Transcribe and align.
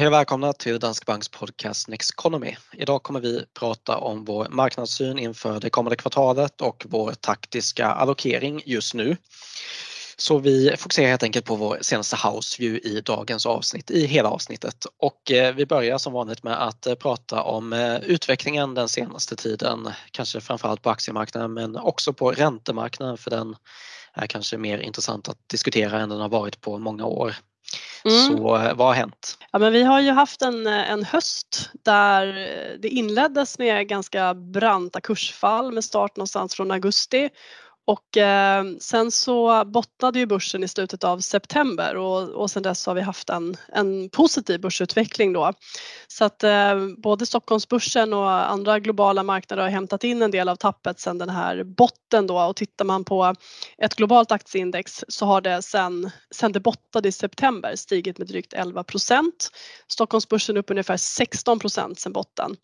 Hej 0.00 0.06
och 0.06 0.12
välkomna 0.12 0.52
till 0.52 0.78
Danske 0.78 1.04
Banks 1.06 1.28
podcast 1.28 1.88
Next 1.88 2.10
Economy. 2.10 2.56
Idag 2.72 3.02
kommer 3.02 3.20
vi 3.20 3.44
prata 3.58 3.98
om 3.98 4.24
vår 4.24 4.46
marknadssyn 4.50 5.18
inför 5.18 5.60
det 5.60 5.70
kommande 5.70 5.96
kvartalet 5.96 6.60
och 6.60 6.86
vår 6.88 7.12
taktiska 7.12 7.86
allokering 7.86 8.62
just 8.66 8.94
nu. 8.94 9.16
Så 10.16 10.38
vi 10.38 10.76
fokuserar 10.78 11.08
helt 11.08 11.22
enkelt 11.22 11.44
på 11.44 11.54
vår 11.56 11.78
senaste 11.80 12.16
house 12.28 12.62
view 12.62 12.88
i 12.88 13.00
dagens 13.00 13.46
avsnitt, 13.46 13.90
i 13.90 14.06
hela 14.06 14.28
avsnittet. 14.28 14.86
Och 14.98 15.30
eh, 15.30 15.54
vi 15.54 15.66
börjar 15.66 15.98
som 15.98 16.12
vanligt 16.12 16.42
med 16.42 16.62
att 16.62 16.86
eh, 16.86 16.94
prata 16.94 17.42
om 17.42 17.72
eh, 17.72 17.96
utvecklingen 17.96 18.74
den 18.74 18.88
senaste 18.88 19.36
tiden, 19.36 19.90
kanske 20.10 20.40
framförallt 20.40 20.82
på 20.82 20.90
aktiemarknaden 20.90 21.52
men 21.52 21.76
också 21.76 22.12
på 22.12 22.32
räntemarknaden 22.32 23.18
för 23.18 23.30
den 23.30 23.56
är 24.14 24.26
kanske 24.26 24.58
mer 24.58 24.78
intressant 24.78 25.28
att 25.28 25.48
diskutera 25.48 26.00
än 26.00 26.08
den 26.08 26.20
har 26.20 26.28
varit 26.28 26.60
på 26.60 26.78
många 26.78 27.04
år. 27.04 27.34
Mm. 28.04 28.26
Så 28.26 28.42
vad 28.74 28.78
har 28.78 28.94
hänt? 28.94 29.38
Ja, 29.52 29.58
men 29.58 29.72
vi 29.72 29.82
har 29.82 30.00
ju 30.00 30.10
haft 30.10 30.42
en, 30.42 30.66
en 30.66 31.04
höst 31.04 31.70
där 31.84 32.26
det 32.78 32.88
inleddes 32.88 33.58
med 33.58 33.88
ganska 33.88 34.34
branta 34.34 35.00
kursfall 35.00 35.72
med 35.72 35.84
start 35.84 36.16
någonstans 36.16 36.54
från 36.54 36.70
augusti 36.70 37.30
och 37.90 38.16
eh, 38.16 38.64
sen 38.80 39.10
så 39.10 39.64
bottnade 39.64 40.18
ju 40.18 40.26
börsen 40.26 40.64
i 40.64 40.68
slutet 40.68 41.04
av 41.04 41.18
september 41.18 41.96
och, 41.96 42.28
och 42.28 42.50
sen 42.50 42.62
dess 42.62 42.86
har 42.86 42.94
vi 42.94 43.00
haft 43.00 43.30
en, 43.30 43.56
en 43.68 44.08
positiv 44.08 44.60
börsutveckling 44.60 45.32
då. 45.32 45.52
Så 46.08 46.24
att 46.24 46.44
eh, 46.44 46.86
både 46.96 47.26
Stockholmsbörsen 47.26 48.12
och 48.12 48.50
andra 48.50 48.78
globala 48.78 49.22
marknader 49.22 49.62
har 49.62 49.70
hämtat 49.70 50.04
in 50.04 50.22
en 50.22 50.30
del 50.30 50.48
av 50.48 50.56
tappet 50.56 51.00
sen 51.00 51.18
den 51.18 51.30
här 51.30 51.64
botten 51.64 52.26
då 52.26 52.40
och 52.40 52.56
tittar 52.56 52.84
man 52.84 53.04
på 53.04 53.34
ett 53.82 53.94
globalt 53.94 54.32
aktieindex 54.32 55.04
så 55.08 55.26
har 55.26 55.40
det 55.40 55.62
sen, 55.62 56.10
sen 56.34 56.52
det 56.52 56.60
bottade 56.60 57.08
i 57.08 57.12
september 57.12 57.76
stigit 57.76 58.18
med 58.18 58.26
drygt 58.26 58.52
11 58.52 58.84
procent. 58.84 59.50
Stockholmsbörsen 59.88 60.56
upp 60.56 60.70
ungefär 60.70 60.96
16 60.96 61.58
procent 61.58 62.00
sen 62.00 62.12
botten. 62.12 62.56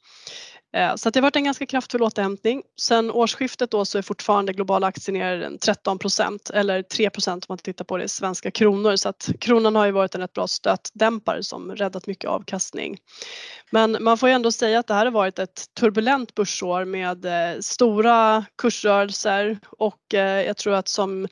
Eh, 0.76 0.94
så 0.96 1.10
det 1.10 1.18
har 1.18 1.22
varit 1.22 1.36
en 1.36 1.44
ganska 1.44 1.66
kraftfull 1.66 2.02
återhämtning. 2.02 2.62
Sen 2.80 3.10
årsskiftet 3.10 3.70
då 3.70 3.84
så 3.84 3.98
är 3.98 4.02
fortfarande 4.02 4.52
globala 4.52 4.86
aktier 4.86 5.12
ner 5.12 5.58
13 5.60 5.98
procent 5.98 6.50
eller 6.50 6.82
3 6.82 7.10
procent 7.10 7.44
om 7.44 7.46
man 7.48 7.58
tittar 7.58 7.84
på 7.84 7.96
det 7.96 8.04
i 8.04 8.08
svenska 8.08 8.50
kronor 8.50 8.96
så 8.96 9.08
att 9.08 9.30
kronan 9.40 9.76
har 9.76 9.86
ju 9.86 9.92
varit 9.92 10.14
en 10.14 10.20
rätt 10.20 10.32
bra 10.32 10.46
stötdämpare 10.46 11.42
som 11.42 11.76
räddat 11.76 12.06
mycket 12.06 12.30
avkastning. 12.30 12.96
Men 13.70 13.96
man 14.00 14.18
får 14.18 14.28
ju 14.28 14.34
ändå 14.34 14.52
säga 14.52 14.78
att 14.78 14.86
det 14.86 14.94
här 14.94 15.04
har 15.04 15.12
varit 15.12 15.38
ett 15.38 15.64
turbulent 15.80 16.34
börsår 16.34 16.84
med 16.84 17.24
eh, 17.24 17.60
stora 17.60 18.44
kursrörelser 18.58 19.58
och 19.78 20.14
eh, 20.14 20.46
jag 20.46 20.56
tror 20.56 20.74
att 20.74 20.88
som 20.88 21.28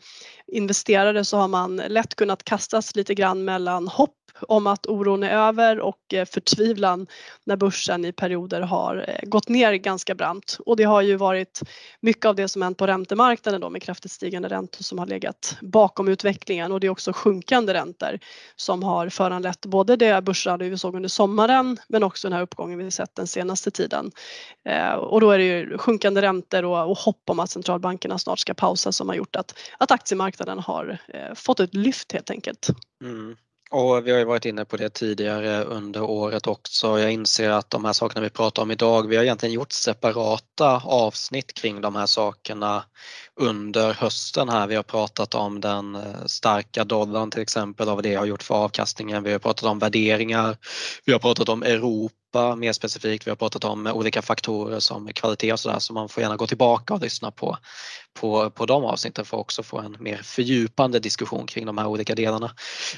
investerare 0.47 1.25
så 1.25 1.37
har 1.37 1.49
man 1.49 1.77
lätt 1.77 2.15
kunnat 2.15 2.45
kastas 2.45 2.97
lite 2.97 3.15
grann 3.15 3.45
mellan 3.45 3.89
hopp 3.89 4.17
om 4.41 4.67
att 4.67 4.87
oron 4.87 5.23
är 5.23 5.31
över 5.31 5.81
och 5.81 6.15
eh, 6.15 6.25
förtvivlan 6.25 7.07
när 7.45 7.57
börsen 7.57 8.05
i 8.05 8.13
perioder 8.13 8.61
har 8.61 9.05
eh, 9.09 9.29
gått 9.29 9.49
ner 9.49 9.75
ganska 9.75 10.15
brant. 10.15 10.59
Och 10.67 10.77
det 10.77 10.85
har 10.85 11.03
ju 11.03 11.17
varit 11.17 11.61
mycket 12.01 12.25
av 12.25 12.35
det 12.35 12.49
som 12.49 12.63
hänt 12.63 12.79
på 12.79 12.87
räntemarknaden 12.87 13.61
då 13.61 13.71
med 13.71 13.83
kraftigt 13.83 14.13
stigande 14.13 14.49
räntor 14.49 14.83
som 14.83 14.99
har 14.99 15.07
legat 15.07 15.57
bakom 15.61 16.09
utvecklingen 16.09 16.73
och 16.73 16.81
det 16.81 16.87
är 16.87 16.91
också 16.91 17.13
sjunkande 17.13 17.75
räntor 17.75 18.19
som 18.57 18.83
har 18.83 19.09
föranlett 19.09 19.67
både 19.67 19.97
det 19.97 20.25
börsrally 20.25 20.69
vi 20.69 20.79
såg 20.79 20.95
under 20.97 21.09
sommaren 21.09 21.79
men 21.89 22.03
också 22.03 22.29
den 22.29 22.33
här 22.33 22.43
uppgången 22.43 22.79
vi 22.79 22.91
sett 22.91 23.15
den 23.15 23.27
senaste 23.27 23.71
tiden. 23.71 24.11
Eh, 24.69 24.93
och 24.93 25.21
då 25.21 25.31
är 25.31 25.39
det 25.39 25.45
ju 25.45 25.79
sjunkande 25.79 26.23
räntor 26.23 26.65
och, 26.65 26.91
och 26.91 26.99
hopp 26.99 27.23
om 27.31 27.41
att 27.41 27.51
centralbankerna 27.51 28.19
snart 28.19 28.39
ska 28.39 28.55
pausa 28.55 28.93
som 28.93 29.09
har 29.09 29.17
gjort 29.17 29.37
att, 29.37 29.59
att 29.79 29.91
aktiemarknaden 29.91 30.59
har 30.59 30.99
fått 31.35 31.61
ett 31.61 31.75
lyft 31.75 32.13
helt 32.13 32.31
enkelt. 32.31 32.69
Mm. 33.03 33.37
Och 33.77 34.07
vi 34.07 34.11
har 34.11 34.19
ju 34.19 34.25
varit 34.25 34.45
inne 34.45 34.65
på 34.65 34.77
det 34.77 34.89
tidigare 34.89 35.65
under 35.65 36.03
året 36.03 36.47
också. 36.47 36.99
Jag 36.99 37.13
inser 37.13 37.51
att 37.51 37.71
de 37.71 37.85
här 37.85 37.93
sakerna 37.93 38.21
vi 38.21 38.31
pratar 38.31 38.63
om 38.63 38.71
idag, 38.71 39.09
vi 39.09 39.17
har 39.17 39.23
egentligen 39.25 39.53
gjort 39.53 39.73
separata 39.73 40.83
avsnitt 40.85 41.55
kring 41.55 41.81
de 41.81 41.97
här 41.97 42.07
sakerna 42.07 42.85
under 43.41 43.93
hösten 43.93 44.49
här. 44.49 44.67
Vi 44.67 44.75
har 44.75 44.83
pratat 44.83 45.35
om 45.35 45.61
den 45.61 45.95
eh, 45.95 46.25
starka 46.27 46.85
dollarn 46.85 47.31
till 47.31 47.43
exempel 47.43 47.89
och 47.89 47.95
vad 47.95 48.05
det 48.05 48.15
har 48.15 48.27
gjort 48.27 48.43
för 48.43 48.55
avkastningen. 48.55 49.23
Vi 49.23 49.33
har 49.33 49.39
pratat 49.39 49.65
om 49.65 49.79
värderingar. 49.79 50.57
Vi 51.05 51.13
har 51.13 51.21
pratat 51.21 51.49
om 51.49 51.63
Europa 51.63 52.15
Europa 52.35 52.57
mer 52.57 52.73
specifikt. 52.73 53.27
Vi 53.27 53.31
har 53.31 53.37
pratat 53.37 53.65
om 53.65 53.87
olika 53.87 54.23
faktorer 54.23 54.81
som 54.81 55.09
kvalitet 55.13 55.53
och 55.53 55.61
sådär 55.61 55.79
så 55.79 55.93
man 55.93 56.09
får 56.09 56.23
gärna 56.23 56.37
gå 56.37 56.47
tillbaka 56.47 56.95
och 56.95 57.01
lyssna 57.01 57.31
på, 57.31 57.59
på, 58.15 58.51
på 58.51 58.67
de 58.67 58.85
avsnitten 58.85 59.25
för 59.25 59.37
att 59.37 59.41
också 59.41 59.63
få 59.63 59.79
en 59.79 59.97
mer 60.01 60.17
fördjupande 60.17 60.99
diskussion 60.99 61.47
kring 61.47 61.67
de 61.67 61.79
här 61.79 61.87
olika 61.87 62.15
delarna. 62.15 62.51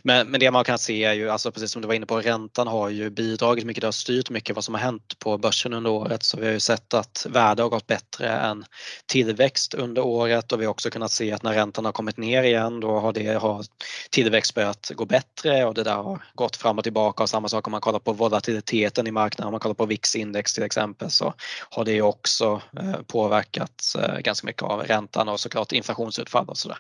Men, 0.03 0.29
men 0.31 0.41
det 0.41 0.51
man 0.51 0.65
kan 0.65 0.79
se 0.79 1.05
är 1.05 1.13
ju, 1.13 1.31
alltså 1.31 1.53
precis 1.53 1.71
som 1.71 1.83
du 1.83 1.89
var 1.89 1.95
inne 1.95 2.07
på, 2.07 2.21
räntan 2.21 2.67
har 2.67 2.89
ju 2.89 3.11
bidragit 3.11 3.65
mycket, 3.65 3.81
det 3.81 3.87
har 3.87 3.93
styrt 3.93 4.31
mycket 4.31 4.55
vad 4.55 4.65
som 4.65 4.75
har 4.75 4.81
hänt 4.81 5.19
på 5.19 5.39
börsen 5.39 5.73
under 5.73 5.91
året. 5.91 6.23
Så 6.23 6.37
vi 6.37 6.47
har 6.47 6.53
ju 6.53 6.61
sett 6.61 6.95
att 6.95 7.27
värde 7.31 7.63
har 7.63 7.71
gått 7.71 7.87
bättre 7.87 8.29
än 8.29 8.65
tillväxt 9.07 9.75
under 9.75 10.03
året. 10.03 10.53
Och 10.53 10.61
vi 10.61 10.65
har 10.65 10.71
också 10.71 10.91
kunnat 10.91 11.13
se 11.13 11.33
att 11.33 11.43
när 11.43 11.53
räntan 11.53 11.85
har 11.85 11.93
kommit 11.93 12.17
ner 12.17 12.43
igen 12.43 12.81
då 12.81 12.99
har, 12.99 13.13
det, 13.13 13.35
har 13.35 13.65
tillväxt 14.11 14.55
börjat 14.55 14.91
gå 14.95 15.05
bättre. 15.05 15.65
Och 15.65 15.75
det 15.75 15.83
där 15.83 15.95
har 15.95 16.25
gått 16.35 16.57
fram 16.57 16.79
och 16.79 16.85
tillbaka. 16.85 17.23
Och 17.23 17.31
samma 17.31 17.49
sak 17.49 17.67
om 17.67 17.71
man 17.71 17.81
kollar 17.81 17.99
på 17.99 18.13
volatiliteten 18.13 19.07
i 19.07 19.11
marknaden. 19.11 19.47
Om 19.47 19.53
man 19.53 19.61
kollar 19.61 19.75
på 19.75 19.87
VIX-index 19.87 20.55
till 20.55 20.65
exempel 20.65 21.11
så 21.11 21.35
har 21.71 21.85
det 21.85 22.03
också 22.03 22.63
eh, 22.81 23.03
påverkats 23.07 23.97
eh, 23.97 24.19
ganska 24.19 24.47
mycket 24.47 24.63
av 24.63 24.81
räntan 24.81 25.06
och 25.33 25.41
såklart 25.41 25.73
inflationsutfall 25.73 26.49
och 26.49 26.59
sådär. 26.59 26.79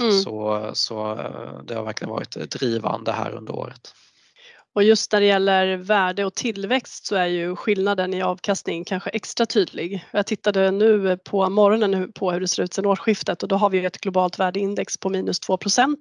Mm. 0.00 0.22
Så, 0.22 0.70
så 0.74 1.12
eh, 1.12 1.62
det 1.64 1.74
har 1.74 1.84
verkligen 1.84 2.10
varit 2.10 2.30
drivande 2.30 3.12
här 3.12 3.30
under 3.30 3.54
året. 3.54 3.94
Och 4.74 4.82
just 4.82 5.12
när 5.12 5.20
det 5.20 5.26
gäller 5.26 5.76
värde 5.76 6.24
och 6.24 6.34
tillväxt 6.34 7.06
så 7.06 7.16
är 7.16 7.26
ju 7.26 7.56
skillnaden 7.56 8.14
i 8.14 8.22
avkastning 8.22 8.84
kanske 8.84 9.10
extra 9.10 9.46
tydlig. 9.46 10.04
Jag 10.10 10.26
tittade 10.26 10.70
nu 10.70 11.18
på 11.24 11.50
morgonen 11.50 12.12
på 12.12 12.32
hur 12.32 12.40
det 12.40 12.48
ser 12.48 12.62
ut 12.62 12.74
sedan 12.74 12.86
årsskiftet 12.86 13.42
och 13.42 13.48
då 13.48 13.56
har 13.56 13.70
vi 13.70 13.84
ett 13.84 14.00
globalt 14.00 14.38
värdeindex 14.38 14.96
på 14.96 15.08
minus 15.08 15.40
2% 15.40 15.96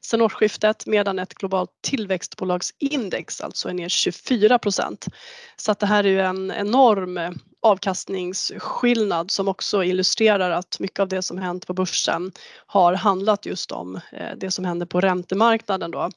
sedan 0.00 0.22
årsskiftet 0.22 0.86
medan 0.86 1.18
ett 1.18 1.34
globalt 1.34 1.70
tillväxtbolagsindex 1.82 3.40
alltså 3.40 3.68
är 3.68 3.74
ner 3.74 3.88
24% 3.88 5.08
Så 5.56 5.72
att 5.72 5.78
det 5.78 5.86
här 5.86 6.04
är 6.04 6.08
ju 6.08 6.20
en 6.20 6.50
enorm 6.50 7.38
avkastningsskillnad 7.62 9.30
som 9.30 9.48
också 9.48 9.84
illustrerar 9.84 10.50
att 10.50 10.80
mycket 10.80 11.00
av 11.00 11.08
det 11.08 11.22
som 11.22 11.38
hänt 11.38 11.66
på 11.66 11.74
börsen 11.74 12.32
har 12.66 12.94
handlat 12.94 13.46
just 13.46 13.72
om 13.72 14.00
eh, 14.12 14.36
det 14.36 14.50
som 14.50 14.64
händer 14.64 14.86
på 14.86 15.00
räntemarknaden 15.00 15.90
då. 15.90 16.10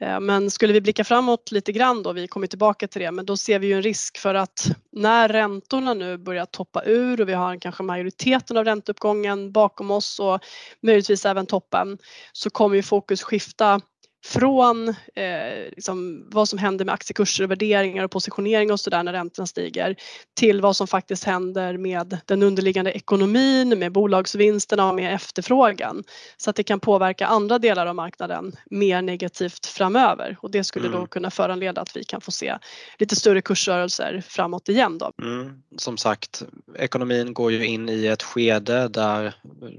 Eh, 0.00 0.20
men 0.20 0.50
skulle 0.50 0.72
vi 0.72 0.80
blicka 0.80 1.04
framåt 1.04 1.52
lite 1.52 1.72
grann 1.72 2.02
då, 2.02 2.12
vi 2.12 2.28
kommer 2.28 2.46
tillbaka 2.46 2.88
till 2.88 3.02
det, 3.02 3.10
men 3.10 3.26
då 3.26 3.36
ser 3.36 3.58
vi 3.58 3.66
ju 3.66 3.72
en 3.74 3.82
risk 3.82 4.18
för 4.18 4.34
att 4.34 4.66
när 4.92 5.28
räntorna 5.28 5.94
nu 5.94 6.18
börjar 6.18 6.46
toppa 6.46 6.84
ur 6.84 7.20
och 7.20 7.28
vi 7.28 7.32
har 7.32 7.56
kanske 7.60 7.82
majoriteten 7.82 8.56
av 8.56 8.64
ränteuppgången 8.64 9.52
bakom 9.52 9.90
oss 9.90 10.18
och 10.18 10.40
möjligtvis 10.82 11.26
även 11.26 11.46
toppen 11.46 11.98
så 12.32 12.50
kommer 12.50 12.76
ju 12.76 12.82
fokus 12.82 13.22
skifta 13.22 13.80
från 14.24 14.88
eh, 14.88 15.64
liksom 15.70 16.26
vad 16.30 16.48
som 16.48 16.58
händer 16.58 16.84
med 16.84 16.94
aktiekurser, 16.94 17.46
värderingar 17.46 18.04
och 18.04 18.10
positionering 18.10 18.72
och 18.72 18.80
sådär 18.80 19.02
när 19.02 19.12
räntorna 19.12 19.46
stiger 19.46 19.96
till 20.38 20.60
vad 20.60 20.76
som 20.76 20.86
faktiskt 20.86 21.24
händer 21.24 21.76
med 21.76 22.18
den 22.26 22.42
underliggande 22.42 22.92
ekonomin, 22.92 23.78
med 23.78 23.92
bolagsvinsterna 23.92 24.88
och 24.88 24.94
med 24.94 25.14
efterfrågan. 25.14 26.04
Så 26.36 26.50
att 26.50 26.56
det 26.56 26.62
kan 26.62 26.80
påverka 26.80 27.26
andra 27.26 27.58
delar 27.58 27.86
av 27.86 27.94
marknaden 27.94 28.56
mer 28.70 29.02
negativt 29.02 29.66
framöver 29.66 30.36
och 30.40 30.50
det 30.50 30.64
skulle 30.64 30.86
mm. 30.86 31.00
då 31.00 31.06
kunna 31.06 31.30
föranleda 31.30 31.80
att 31.80 31.96
vi 31.96 32.04
kan 32.04 32.20
få 32.20 32.30
se 32.30 32.58
lite 32.98 33.16
större 33.16 33.42
kursrörelser 33.42 34.22
framåt 34.28 34.68
igen. 34.68 34.98
Då. 34.98 35.12
Mm. 35.22 35.62
Som 35.76 35.96
sagt, 35.96 36.42
ekonomin 36.78 37.34
går 37.34 37.52
ju 37.52 37.66
in 37.66 37.88
i 37.88 38.06
ett 38.06 38.22
skede 38.22 38.88
där 38.88 39.34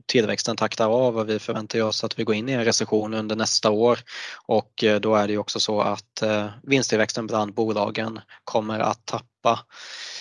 tillväxten 0.05 0.55
taktar 0.55 0.89
av 0.89 1.17
och 1.17 1.29
vi 1.29 1.39
förväntar 1.39 1.81
oss 1.81 2.03
att 2.03 2.19
vi 2.19 2.23
går 2.23 2.35
in 2.35 2.49
i 2.49 2.51
en 2.51 2.65
recession 2.65 3.13
under 3.13 3.35
nästa 3.35 3.69
år 3.69 3.99
och 4.35 4.83
eh, 4.83 4.99
då 4.99 5.15
är 5.15 5.27
det 5.27 5.33
ju 5.33 5.39
också 5.39 5.59
så 5.59 5.81
att 5.81 6.21
eh, 6.21 6.47
vinsttillväxten 6.63 7.27
bland 7.27 7.53
bolagen 7.53 8.19
kommer 8.43 8.79
att 8.79 9.05
tappa 9.05 9.59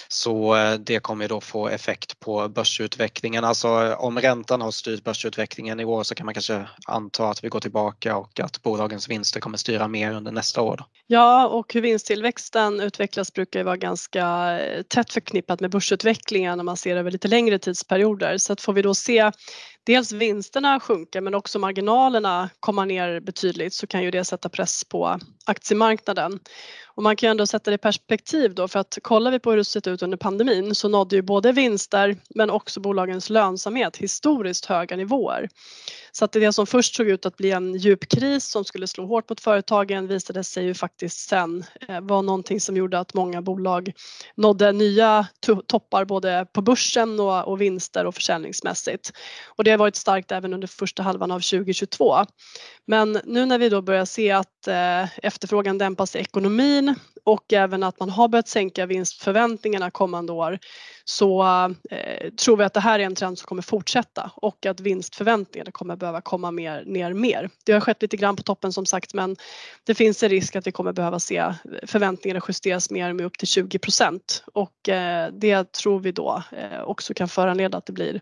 så 0.09 0.57
eh, 0.57 0.75
det 0.75 1.01
kommer 1.01 1.29
då 1.29 1.41
få 1.41 1.69
effekt 1.69 2.21
på 2.21 2.49
börsutvecklingen. 2.49 3.45
Alltså 3.45 3.95
om 3.95 4.19
räntan 4.19 4.61
har 4.61 4.71
styrt 4.71 5.05
börsutvecklingen 5.05 5.81
i 5.81 5.85
år 5.85 6.03
så 6.03 6.15
kan 6.15 6.27
man 6.27 6.35
kanske 6.35 6.69
anta 6.87 7.29
att 7.29 7.45
vi 7.45 7.49
går 7.49 7.61
tillbaka 7.61 8.17
och 8.17 8.41
att 8.41 8.63
bolagens 8.63 9.09
vinster 9.09 9.41
kommer 9.41 9.59
styra 9.59 9.89
mer 9.89 10.13
under 10.13 10.33
nästa 10.33 10.63
år. 10.63 10.77
Då. 10.77 10.85
Ja, 11.07 11.49
och 11.49 11.75
hur 11.75 11.81
vinsttillväxten 11.81 12.81
utvecklas 12.81 13.33
brukar 13.33 13.61
ju 13.61 13.65
vara 13.65 13.77
ganska 13.77 14.59
tätt 14.89 15.13
förknippat 15.13 15.61
med 15.61 15.71
börsutvecklingen 15.71 16.57
när 16.57 16.65
man 16.65 16.77
ser 16.77 16.97
över 16.97 17.11
lite 17.11 17.29
längre 17.29 17.59
tidsperioder. 17.59 18.39
Så 18.39 18.53
att 18.53 18.61
får 18.61 18.73
vi 18.73 18.83
då 18.83 18.95
se 18.95 19.31
dels 19.87 20.13
vinsterna 20.13 20.81
sjunker 20.81 21.21
men 21.21 21.35
också 21.35 21.59
marginalerna 21.59 22.51
komma 22.61 22.85
ner 22.85 23.21
betydligt 23.21 23.75
så 23.75 23.87
kan 23.87 24.03
ju 24.03 24.11
det 24.11 24.25
sätta 24.25 24.49
press 24.49 24.85
på 24.85 25.19
aktiemarknaden. 25.47 26.41
Och 26.95 27.03
man 27.03 27.17
kan 27.17 27.27
ju 27.27 27.31
ändå 27.31 27.47
sätta 27.47 27.71
det 27.71 27.75
i 27.75 27.79
perspektiv 27.79 28.55
då 28.55 28.69
för 28.69 28.79
att 28.79 28.99
kollar 29.03 29.31
vi 29.31 29.39
på 29.39 29.51
hur 29.51 29.57
det 29.57 29.65
sett 29.65 29.87
ut 29.87 30.03
under 30.03 30.17
pandemin 30.17 30.75
så 30.75 30.89
nådde 30.89 31.17
ju 31.17 31.23
både 31.23 31.53
vinster 31.53 32.17
men 32.35 32.51
också 32.51 32.81
bolagens 32.81 33.31
lönsamhet 33.31 33.97
historiskt 33.97 34.67
höga 34.67 34.97
nivåer. 34.97 35.49
Så 36.13 36.25
att 36.25 36.33
det 36.33 36.53
som 36.53 36.67
först 36.67 36.95
såg 36.95 37.09
ut 37.09 37.27
att 37.27 37.37
bli 37.37 37.51
en 37.51 37.75
djup 37.75 38.09
kris 38.09 38.45
som 38.51 38.65
skulle 38.65 38.87
slå 38.87 39.07
hårt 39.07 39.29
mot 39.29 39.41
företagen 39.41 40.07
visade 40.07 40.45
sig 40.45 40.65
ju 40.65 40.75
faktiskt 40.75 41.29
sen 41.29 41.65
eh, 41.89 42.01
vara 42.01 42.23
någonting 42.23 42.61
som 42.61 42.77
gjorde 42.77 42.99
att 42.99 43.15
många 43.15 43.43
bolag 43.43 43.93
nådde 44.35 44.73
nya 44.73 45.27
toppar 45.67 46.05
både 46.05 46.47
på 46.53 46.63
börsen 46.63 47.21
och, 47.21 47.49
och 47.49 47.61
vinster 47.61 48.07
och 48.07 48.15
försäljningsmässigt. 48.15 49.13
Och 49.47 49.65
det 49.65 49.71
har 49.71 49.79
varit 49.79 49.97
starkt 49.97 50.33
även 50.33 50.55
under 50.55 50.69
första 50.69 51.03
halvan 51.03 51.31
av 51.31 51.41
2022. 51.41 52.17
Men 52.87 53.21
nu 53.25 53.47
när 53.47 53.59
vi 53.59 53.69
då 53.69 53.83
börjar 53.83 54.05
se 54.05 54.31
att 54.31 54.69
eh, 54.69 55.19
efterfrågan 55.27 55.79
dämpas 55.79 56.17
i 56.17 56.19
ekonomin 56.19 56.80
och 57.25 57.53
även 57.53 57.83
att 57.83 58.01
man 58.01 58.11
har 58.11 58.29
börjat 58.29 58.49
sänka 58.49 58.87
vinstförväntningarna 58.87 59.91
kommande 59.91 60.33
år 60.33 60.59
så 61.05 61.43
eh, 61.91 62.31
tror 62.31 62.57
vi 62.57 62.65
att 62.65 62.75
det 62.75 62.81
här 62.81 62.99
är 62.99 63.05
en 63.05 63.15
trend 63.15 63.39
som 63.39 63.47
kommer 63.47 63.63
fortsätta 63.63 64.31
och 64.35 64.67
att 64.67 64.81
vinstförväntningarna 64.81 65.71
kommer 65.71 65.97
behöva 65.97 66.21
komma 66.21 66.51
mer, 66.51 66.85
ner 66.87 67.13
mer. 67.13 67.51
Det 67.65 67.73
har 67.73 67.81
skett 67.81 68.03
lite 68.03 68.17
grann 68.17 68.37
på 68.37 68.43
toppen 68.43 68.73
som 68.73 68.87
sagt 68.87 69.15
men 69.15 69.37
det 69.85 69.95
finns 69.95 70.23
en 70.23 70.29
risk 70.29 70.57
att 70.57 70.67
vi 70.67 70.73
kommer 70.73 70.93
behöva 70.93 71.21
se 71.21 71.55
förväntningarna 71.87 72.41
justeras 72.49 72.91
mer 72.91 73.13
med 73.13 73.27
upp 73.27 73.39
till 73.39 73.49
20 73.49 73.79
procent 73.79 74.45
och 74.55 74.89
eh, 74.89 75.33
det 75.33 75.73
tror 75.73 76.01
vi 76.01 76.13
då 76.13 76.43
eh, 76.53 76.83
också 76.83 77.15
kan 77.15 77.29
föranleda 77.29 77.79
att 77.79 77.87
det 77.87 77.93
blir 77.93 78.21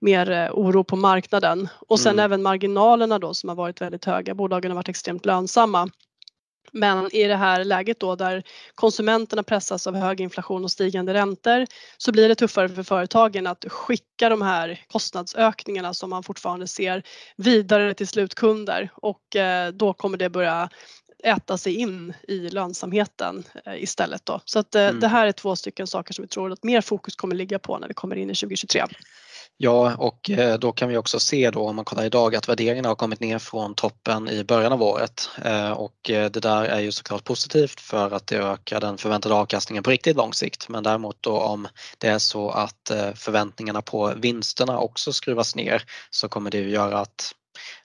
mer 0.00 0.30
eh, 0.30 0.50
oro 0.52 0.84
på 0.84 0.96
marknaden 0.96 1.68
och 1.88 2.00
sen 2.00 2.12
mm. 2.12 2.24
även 2.24 2.42
marginalerna 2.42 3.18
då 3.18 3.34
som 3.34 3.48
har 3.48 3.56
varit 3.56 3.80
väldigt 3.80 4.04
höga. 4.04 4.34
Bolagen 4.34 4.70
har 4.70 4.76
varit 4.76 4.88
extremt 4.88 5.26
lönsamma 5.26 5.88
men 6.72 7.14
i 7.14 7.24
det 7.24 7.36
här 7.36 7.64
läget 7.64 8.00
då 8.00 8.16
där 8.16 8.42
konsumenterna 8.74 9.42
pressas 9.42 9.86
av 9.86 9.96
hög 9.96 10.20
inflation 10.20 10.64
och 10.64 10.70
stigande 10.70 11.14
räntor 11.14 11.66
så 11.98 12.12
blir 12.12 12.28
det 12.28 12.34
tuffare 12.34 12.68
för 12.68 12.82
företagen 12.82 13.46
att 13.46 13.64
skicka 13.68 14.28
de 14.28 14.42
här 14.42 14.80
kostnadsökningarna 14.86 15.94
som 15.94 16.10
man 16.10 16.22
fortfarande 16.22 16.66
ser 16.66 17.02
vidare 17.36 17.94
till 17.94 18.08
slutkunder 18.08 18.90
och 18.94 19.36
eh, 19.36 19.72
då 19.72 19.92
kommer 19.92 20.18
det 20.18 20.30
börja 20.30 20.68
äta 21.24 21.58
sig 21.58 21.74
in 21.74 22.14
i 22.28 22.38
lönsamheten 22.38 23.44
eh, 23.64 23.82
istället 23.82 24.26
då. 24.26 24.40
Så 24.44 24.58
att 24.58 24.74
eh, 24.74 24.82
mm. 24.82 25.00
det 25.00 25.08
här 25.08 25.26
är 25.26 25.32
två 25.32 25.56
stycken 25.56 25.86
saker 25.86 26.14
som 26.14 26.22
vi 26.22 26.28
tror 26.28 26.52
att 26.52 26.62
mer 26.62 26.80
fokus 26.80 27.16
kommer 27.16 27.34
ligga 27.34 27.58
på 27.58 27.78
när 27.78 27.88
vi 27.88 27.94
kommer 27.94 28.16
in 28.16 28.30
i 28.30 28.34
2023. 28.34 28.84
Ja, 29.56 29.94
och 29.96 30.30
eh, 30.30 30.58
då 30.58 30.72
kan 30.72 30.88
vi 30.88 30.96
också 30.96 31.20
se 31.20 31.50
då 31.50 31.68
om 31.68 31.76
man 31.76 31.84
kollar 31.84 32.04
idag 32.04 32.36
att 32.36 32.48
värderingarna 32.48 32.88
har 32.88 32.94
kommit 32.94 33.20
ner 33.20 33.38
från 33.38 33.74
toppen 33.74 34.28
i 34.28 34.44
början 34.44 34.72
av 34.72 34.82
året 34.82 35.30
eh, 35.44 35.70
och 35.70 36.10
eh, 36.10 36.30
det 36.30 36.40
där 36.40 36.64
är 36.64 36.80
ju 36.80 36.92
såklart 36.92 37.24
positivt 37.24 37.80
för 37.80 38.10
att 38.10 38.26
det 38.26 38.36
ökar 38.36 38.80
den 38.80 38.98
förväntade 38.98 39.34
avkastningen 39.34 39.82
på 39.82 39.90
riktigt 39.90 40.16
lång 40.16 40.34
sikt. 40.34 40.68
Men 40.68 40.82
däremot 40.82 41.16
då 41.20 41.38
om 41.38 41.68
det 41.98 42.08
är 42.08 42.18
så 42.18 42.50
att 42.50 42.90
förväntningarna 43.14 43.82
på 43.82 44.12
vinsterna 44.16 44.78
också 44.78 45.12
skruvas 45.12 45.56
ner 45.56 45.82
så 46.10 46.28
kommer 46.28 46.50
det 46.50 46.58
ju 46.58 46.70
göra 46.70 46.98
att 46.98 47.34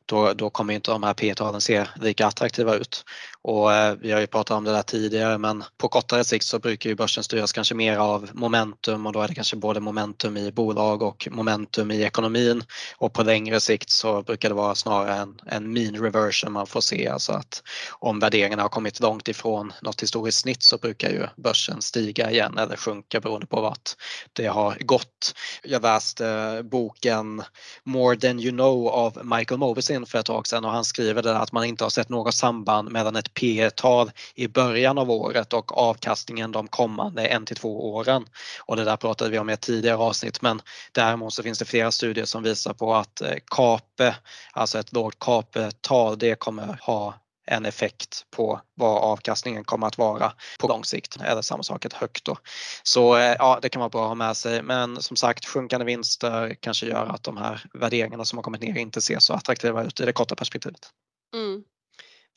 då, 0.08 0.34
då 0.34 0.50
kommer 0.50 0.74
inte 0.74 0.92
de 0.92 1.04
här 1.04 1.14
P-talen 1.14 1.62
se 1.62 1.86
lika 1.96 2.28
attraktiva 2.28 2.76
ut. 2.76 3.06
Och 3.42 3.74
eh, 3.74 3.96
vi 4.02 4.12
har 4.12 4.20
ju 4.20 4.28
pratat 4.28 4.58
om 4.58 4.64
det 4.64 4.72
där 4.72 4.82
tidigare 4.82 5.38
men 5.38 5.64
på 5.78 5.88
kortare 5.90 6.24
sikt 6.24 6.46
så 6.46 6.60
brukar 6.60 6.90
ju 6.90 6.96
börsen 6.96 7.24
styras 7.24 7.52
kanske 7.52 7.76
mer 7.76 7.98
av 7.98 8.30
momentum 8.34 9.06
och 9.06 9.14
då 9.14 9.22
är 9.22 9.28
det 9.28 9.36
kanske 9.36 9.56
både 9.56 9.80
momentum 9.80 10.38
i 10.38 10.52
bolag 10.52 11.02
och 11.02 11.28
momentum 11.32 11.92
i 11.92 12.02
ekonomin. 12.02 12.64
Och 12.98 13.14
på 13.14 13.24
längre 13.24 13.60
sikt 13.60 13.90
så 13.90 14.22
brukar 14.22 14.50
det 14.50 14.56
vara 14.56 14.76
snarare 14.76 15.16
en, 15.16 15.40
en 15.46 15.74
mean 15.74 15.96
reversion 15.96 16.52
man 16.52 16.68
får 16.68 16.82
se, 16.82 17.08
alltså 17.08 17.32
att 17.32 17.64
om 18.00 18.20
värderingarna 18.20 18.62
har 18.62 18.70
kommit 18.70 19.00
långt 19.00 19.28
ifrån 19.28 19.74
något 19.82 20.04
historiskt 20.04 20.40
snitt 20.40 20.64
så 20.64 20.78
brukar 20.78 21.10
ju 21.10 21.28
börsen 21.36 21.82
stiga 21.82 22.32
igen 22.32 22.58
eller 22.58 22.76
sjunka 22.76 23.20
beroende 23.20 23.48
på 23.48 23.62
vart 23.62 23.90
det 24.34 24.48
har 24.48 24.78
gått. 24.80 25.34
Jag 25.64 25.82
läste 25.82 26.62
boken 26.72 27.44
More 27.84 28.18
than 28.18 28.40
you 28.40 28.52
know 28.52 28.88
av 28.88 29.26
Michael 29.26 29.60
Movisin 29.98 30.12
för 30.12 30.20
ett 30.20 30.26
tag 30.26 30.48
sedan 30.48 30.66
och 30.66 30.72
han 30.72 30.86
skriver 30.86 31.24
där 31.24 31.34
att 31.34 31.52
man 31.52 31.66
inte 31.66 31.84
har 31.84 31.90
sett 31.90 32.10
något 32.10 32.34
samband 32.34 32.92
mellan 32.92 33.16
ett 33.16 33.34
P 33.34 33.70
tal 33.76 34.12
i 34.36 34.48
början 34.48 34.98
av 34.98 35.12
året 35.12 35.54
och 35.54 35.78
avkastningen 35.78 36.52
de 36.52 36.68
kommande 36.68 37.28
en 37.28 37.46
till 37.46 37.56
två 37.56 37.94
åren. 37.94 38.26
Och 38.66 38.76
det 38.76 38.84
där 38.84 38.98
pratade 38.98 39.32
vi 39.32 39.40
om 39.40 39.50
i 39.50 39.54
ett 39.54 39.62
tidigare 39.62 39.98
avsnitt 39.98 40.42
men 40.42 40.62
däremot 40.92 41.34
så 41.34 41.44
finns 41.44 41.60
det 41.60 41.66
flera 41.66 41.92
studier 41.92 42.26
som 42.26 42.44
visar 42.44 42.74
på 42.74 42.96
att 42.96 43.22
eh, 43.22 43.38
KAPE, 43.52 44.16
alltså 44.54 44.80
ett 44.80 44.94
lågt 44.94 45.20
KAPE-tal, 45.20 46.18
det 46.18 46.36
kommer 46.36 46.80
ha 46.82 47.14
en 47.48 47.66
effekt 47.66 48.26
på 48.32 48.62
vad 48.76 48.98
avkastningen 49.04 49.64
kommer 49.64 49.88
att 49.88 49.98
vara 49.98 50.34
på 50.60 50.68
lång 50.68 50.84
sikt. 50.84 51.18
Eller 51.22 51.42
samma 51.42 51.64
sak 51.64 51.86
ett 51.86 51.94
högt 51.94 52.26
då. 52.26 52.38
Så 52.84 53.18
eh, 53.18 53.36
ja, 53.40 53.60
det 53.62 53.70
kan 53.70 53.80
vara 53.80 53.90
bra 53.90 54.02
att 54.02 54.08
ha 54.08 54.16
med 54.16 54.38
sig. 54.38 54.64
Men 54.64 55.02
som 55.02 55.18
sagt, 55.18 55.46
sjunkande 55.46 55.86
vinster 55.86 56.56
kanske 56.60 56.86
gör 56.86 57.06
att 57.06 57.24
de 57.24 57.38
här 57.38 57.66
värderingarna 57.74 58.26
som 58.26 58.38
har 58.38 58.44
kommit 58.44 58.62
ner 58.62 58.78
inte 58.78 59.02
ser 59.02 59.20
så 59.20 59.34
attraktiva 59.34 59.84
ut 59.84 60.00
i 60.00 60.06
det 60.06 60.14
korta 60.14 60.36
perspektivet. 60.36 60.90
Mm. 61.36 61.64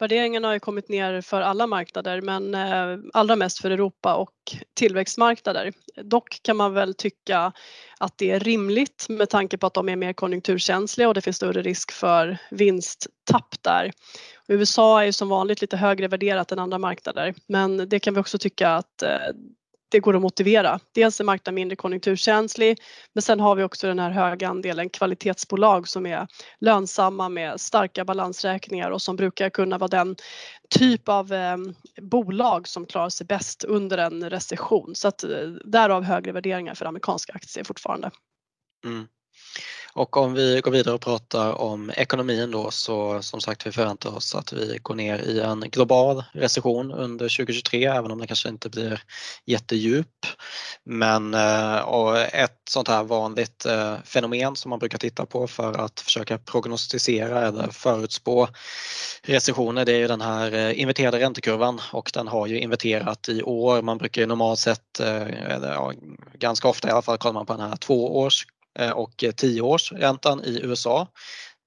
Värderingarna 0.00 0.49
har 0.49 0.52
ju 0.52 0.61
kommit 0.61 0.88
ner 0.88 1.20
för 1.20 1.41
alla 1.41 1.67
marknader 1.67 2.20
men 2.20 2.55
eh, 2.55 2.99
allra 3.12 3.37
mest 3.37 3.61
för 3.61 3.70
Europa 3.70 4.14
och 4.14 4.32
tillväxtmarknader. 4.75 5.73
Dock 6.02 6.41
kan 6.43 6.56
man 6.56 6.75
väl 6.75 6.94
tycka 6.94 7.52
att 7.99 8.19
det 8.19 8.31
är 8.31 8.41
rimligt 8.41 9.06
med 9.08 9.29
tanke 9.29 9.58
på 9.58 9.67
att 9.67 9.75
de 9.75 9.88
är 9.88 9.97
mer 9.97 10.12
konjunkturkänsliga 10.12 11.08
och 11.08 11.14
det 11.14 11.20
finns 11.20 11.37
större 11.37 11.62
risk 11.62 11.93
för 11.93 12.38
vinsttapp 12.50 13.55
där. 13.61 13.93
USA 14.49 15.00
är 15.00 15.05
ju 15.05 15.12
som 15.12 15.29
vanligt 15.29 15.61
lite 15.61 15.76
högre 15.76 16.08
värderat 16.08 16.53
än 16.53 16.58
andra 16.58 16.79
marknader 16.79 17.35
men 17.46 17.88
det 17.88 17.99
kan 17.99 18.14
vi 18.14 18.20
också 18.20 18.38
tycka 18.38 18.70
att 18.70 19.03
eh, 19.03 19.19
det 19.91 20.01
går 20.01 20.17
att 20.17 20.23
motivera. 20.23 20.81
Dels 20.93 21.21
är 21.21 21.25
marknaden 21.25 21.55
mindre 21.55 21.77
konjunkturkänslig 21.77 22.79
men 23.13 23.23
sen 23.23 23.41
har 23.41 23.55
vi 23.55 23.63
också 23.63 23.87
den 23.87 23.99
här 23.99 24.11
höga 24.11 24.49
andelen 24.49 24.91
kvalitetsbolag 24.91 25.89
som 25.89 26.07
är 26.07 26.27
lönsamma 26.61 27.29
med 27.29 27.61
starka 27.61 28.05
balansräkningar 28.05 28.91
och 28.91 29.03
som 29.03 29.17
brukar 29.17 29.51
kunna 29.51 29.79
vara 29.79 29.89
den 29.89 30.17
typ 30.71 31.09
av 31.09 31.33
eh, 31.33 31.57
bolag 32.03 32.69
som 32.69 32.87
klarar 32.87 33.09
sig 33.09 33.27
bäst 33.27 33.65
under 33.65 33.99
en 33.99 34.31
recession. 34.31 34.95
Så 34.95 35.09
att 35.09 35.25
eh, 35.25 35.49
därav 35.65 36.03
högre 36.03 36.33
värderingar 36.33 36.75
för 36.75 36.87
amerikanska 36.87 37.33
aktier 37.33 37.65
fortfarande. 37.65 38.11
Mm. 38.85 39.07
Och 39.93 40.17
om 40.17 40.35
vi 40.35 40.61
går 40.61 40.71
vidare 40.71 40.95
och 40.95 41.01
pratar 41.01 41.53
om 41.53 41.91
ekonomin 41.97 42.51
då 42.51 42.71
så 42.71 43.23
som 43.23 43.41
sagt 43.41 43.67
vi 43.67 43.73
förväntar 43.73 44.17
oss 44.17 44.35
att 44.35 44.53
vi 44.53 44.79
går 44.83 44.95
ner 44.95 45.19
i 45.19 45.41
en 45.41 45.61
global 45.61 46.25
recession 46.33 46.93
under 46.93 47.37
2023 47.37 47.85
även 47.85 48.11
om 48.11 48.19
den 48.19 48.27
kanske 48.27 48.49
inte 48.49 48.69
blir 48.69 49.03
jättedjup. 49.47 50.27
Men 50.85 51.35
eh, 51.35 51.79
och 51.79 52.19
ett 52.19 52.61
sånt 52.71 52.89
här 52.89 53.05
vanligt 53.05 53.67
eh, 53.67 53.97
fenomen 54.05 54.57
som 54.57 54.71
man 54.71 54.79
brukar 54.79 54.99
titta 54.99 55.27
på 55.27 55.47
för 55.47 55.79
att 55.79 56.01
försöka 56.01 56.39
prognostisera 56.39 57.49
eller 57.49 57.69
förutspå 57.69 58.49
recessioner 59.23 59.85
det 59.85 59.93
är 59.93 59.99
ju 59.99 60.09
den 60.09 60.20
här 60.20 60.55
eh, 60.55 60.81
inverterade 60.81 61.19
räntekurvan 61.19 61.81
och 61.93 62.11
den 62.15 62.29
har 62.29 62.47
ju 62.47 62.61
inverterat 62.61 63.29
i 63.29 63.43
år. 63.43 63.82
Man 63.82 63.99
brukar 63.99 64.23
ju 64.23 64.27
normalt 64.27 64.59
sett, 64.59 65.01
eller 65.01 65.73
ja, 65.73 65.93
ganska 66.35 66.69
ofta 66.69 66.89
i 66.89 66.91
alla 66.91 67.03
fall, 67.03 67.19
kollar 67.19 67.32
man 67.32 67.47
på 67.47 67.53
den 67.53 67.69
här 67.69 67.77
tvåårs 67.77 68.47
Eh, 68.81 68.91
och 68.91 69.15
10-årsräntan 69.19 70.44
i 70.44 70.60
USA. 70.63 71.08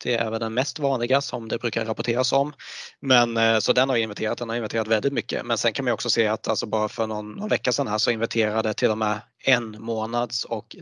Det 0.04 0.16
är 0.16 0.32
väl 0.32 0.40
den 0.40 0.54
mest 0.54 0.80
vanliga 0.80 1.22
som 1.22 1.48
det 1.48 1.58
brukar 1.58 1.86
rapporteras 1.86 2.34
om. 2.34 2.54
Men 3.02 3.38
eh, 3.38 3.60
så 3.60 3.74
den 3.74 3.90
har 3.90 3.96
inventerat 3.96 4.38
den 4.38 4.50
har 4.50 4.56
inventerat 4.56 4.88
väldigt 4.88 5.14
mycket. 5.14 5.46
Men 5.46 5.58
sen 5.58 5.74
kan 5.74 5.86
man 5.86 5.94
också 5.94 6.10
se 6.10 6.28
att 6.28 6.48
alltså 6.48 6.66
bara 6.66 6.90
för 6.90 7.08
någon, 7.08 7.32
någon 7.32 7.50
vecka 7.50 7.72
sedan 7.72 7.88
här 7.88 7.98
så 7.98 8.12
inverterade 8.12 8.74
till 8.74 8.92
och 8.92 8.98
med 8.98 9.22
en 9.46 9.76
månads 9.80 10.46
och 10.46 10.76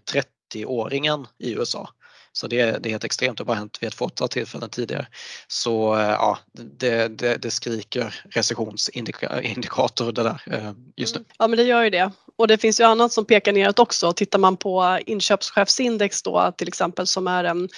30-åringen 0.53 1.27
i 1.39 1.53
USA. 1.53 1.89
Så 2.33 2.47
det, 2.47 2.83
det 2.83 2.89
är 2.89 2.91
helt 2.91 3.03
extremt, 3.03 3.37
det 3.37 3.41
har 3.41 3.45
bara 3.45 3.57
hänt 3.57 3.77
vid 3.81 3.87
ett 3.87 3.93
fåtal 3.93 4.29
tillfällen 4.29 4.69
tidigare. 4.69 5.07
Så 5.47 5.95
eh, 5.95 6.01
ja, 6.01 6.39
det, 6.53 7.07
det, 7.07 7.37
det 7.37 7.51
skriker 7.51 8.23
recessionsindikator 8.29 10.11
det 10.11 10.23
där 10.23 10.41
eh, 10.51 10.71
just 10.95 11.15
nu. 11.15 11.19
Mm. 11.19 11.29
Ja 11.39 11.47
men 11.47 11.57
det 11.57 11.63
gör 11.63 11.83
ju 11.83 11.89
det 11.89 12.11
och 12.35 12.47
det 12.47 12.57
finns 12.57 12.79
ju 12.79 12.83
annat 12.83 13.11
som 13.11 13.25
pekar 13.25 13.51
neråt 13.53 13.79
också. 13.79 14.13
Tittar 14.13 14.39
man 14.39 14.57
på 14.57 14.99
inköpschefsindex 15.05 16.23
då 16.23 16.53
till 16.57 16.67
exempel 16.67 17.07
som 17.07 17.27
är 17.27 17.43
en, 17.43 17.69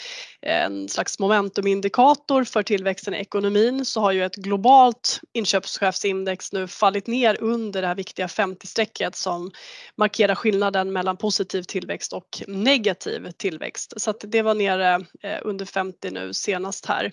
en 0.45 0.89
slags 0.89 1.19
momentumindikator 1.19 2.43
för 2.43 2.63
tillväxten 2.63 3.13
i 3.13 3.17
ekonomin 3.17 3.85
så 3.85 4.01
har 4.01 4.11
ju 4.11 4.25
ett 4.25 4.35
globalt 4.35 5.19
inköpschefsindex 5.33 6.53
nu 6.53 6.67
fallit 6.67 7.07
ner 7.07 7.37
under 7.41 7.81
det 7.81 7.87
här 7.87 7.95
viktiga 7.95 8.27
50-strecket 8.27 9.15
som 9.15 9.51
markerar 9.95 10.35
skillnaden 10.35 10.93
mellan 10.93 11.17
positiv 11.17 11.63
tillväxt 11.63 12.13
och 12.13 12.43
negativ 12.47 13.31
tillväxt. 13.37 13.93
Så 13.97 14.09
att 14.09 14.23
det 14.27 14.41
var 14.41 14.53
nere 14.53 15.05
eh, 15.23 15.39
under 15.41 15.65
50 15.65 16.11
nu 16.11 16.33
senast 16.33 16.85
här. 16.85 17.11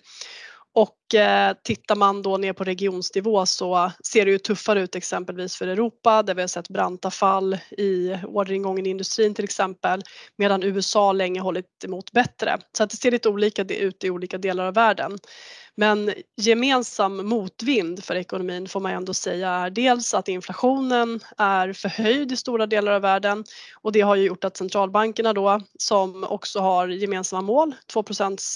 Och 0.75 0.97
Eh, 1.15 1.53
tittar 1.63 1.97
man 1.97 2.23
då 2.23 2.37
ner 2.37 2.53
på 2.53 2.65
regionsnivå 2.65 3.47
så 3.47 3.93
ser 4.05 4.25
det 4.25 4.31
ju 4.31 4.39
tuffare 4.39 4.81
ut 4.81 4.95
exempelvis 4.95 5.57
för 5.57 5.69
Europa 5.69 6.23
där 6.23 6.35
vi 6.35 6.41
har 6.41 6.49
sett 6.49 6.69
branta 6.69 7.11
fall 7.11 7.59
i 7.71 8.17
orderingången 8.25 8.87
i 8.87 8.91
industrin 8.91 9.35
till 9.35 9.45
exempel 9.45 10.03
medan 10.37 10.63
USA 10.63 11.13
länge 11.13 11.41
hållit 11.41 11.85
emot 11.85 12.13
bättre. 12.13 12.59
Så 12.77 12.83
att 12.83 12.91
det 12.91 12.97
ser 12.97 13.11
lite 13.11 13.29
olika 13.29 13.63
ut 13.63 14.05
i 14.05 14.11
olika 14.11 14.39
delar 14.39 14.65
av 14.65 14.75
världen. 14.75 15.19
Men 15.75 16.13
gemensam 16.37 17.29
motvind 17.29 18.05
för 18.05 18.15
ekonomin 18.15 18.69
får 18.69 18.81
man 18.81 18.93
ändå 18.93 19.15
säga 19.15 19.51
är 19.51 19.71
dels 19.71 20.15
att 20.15 20.29
inflationen 20.29 21.21
är 21.39 21.73
förhöjd 21.73 22.33
i 22.33 22.37
stora 22.37 22.67
delar 22.67 22.93
av 22.93 23.03
världen 23.03 23.45
och 23.83 23.93
det 23.93 24.01
har 24.01 24.17
ju 24.17 24.25
gjort 24.25 24.45
att 24.45 24.57
centralbankerna 24.57 25.33
då 25.33 25.61
som 25.79 26.25
också 26.25 26.61
har 26.61 26.89
gemensamma 26.89 27.43
mål, 27.43 27.75
2 27.93 28.05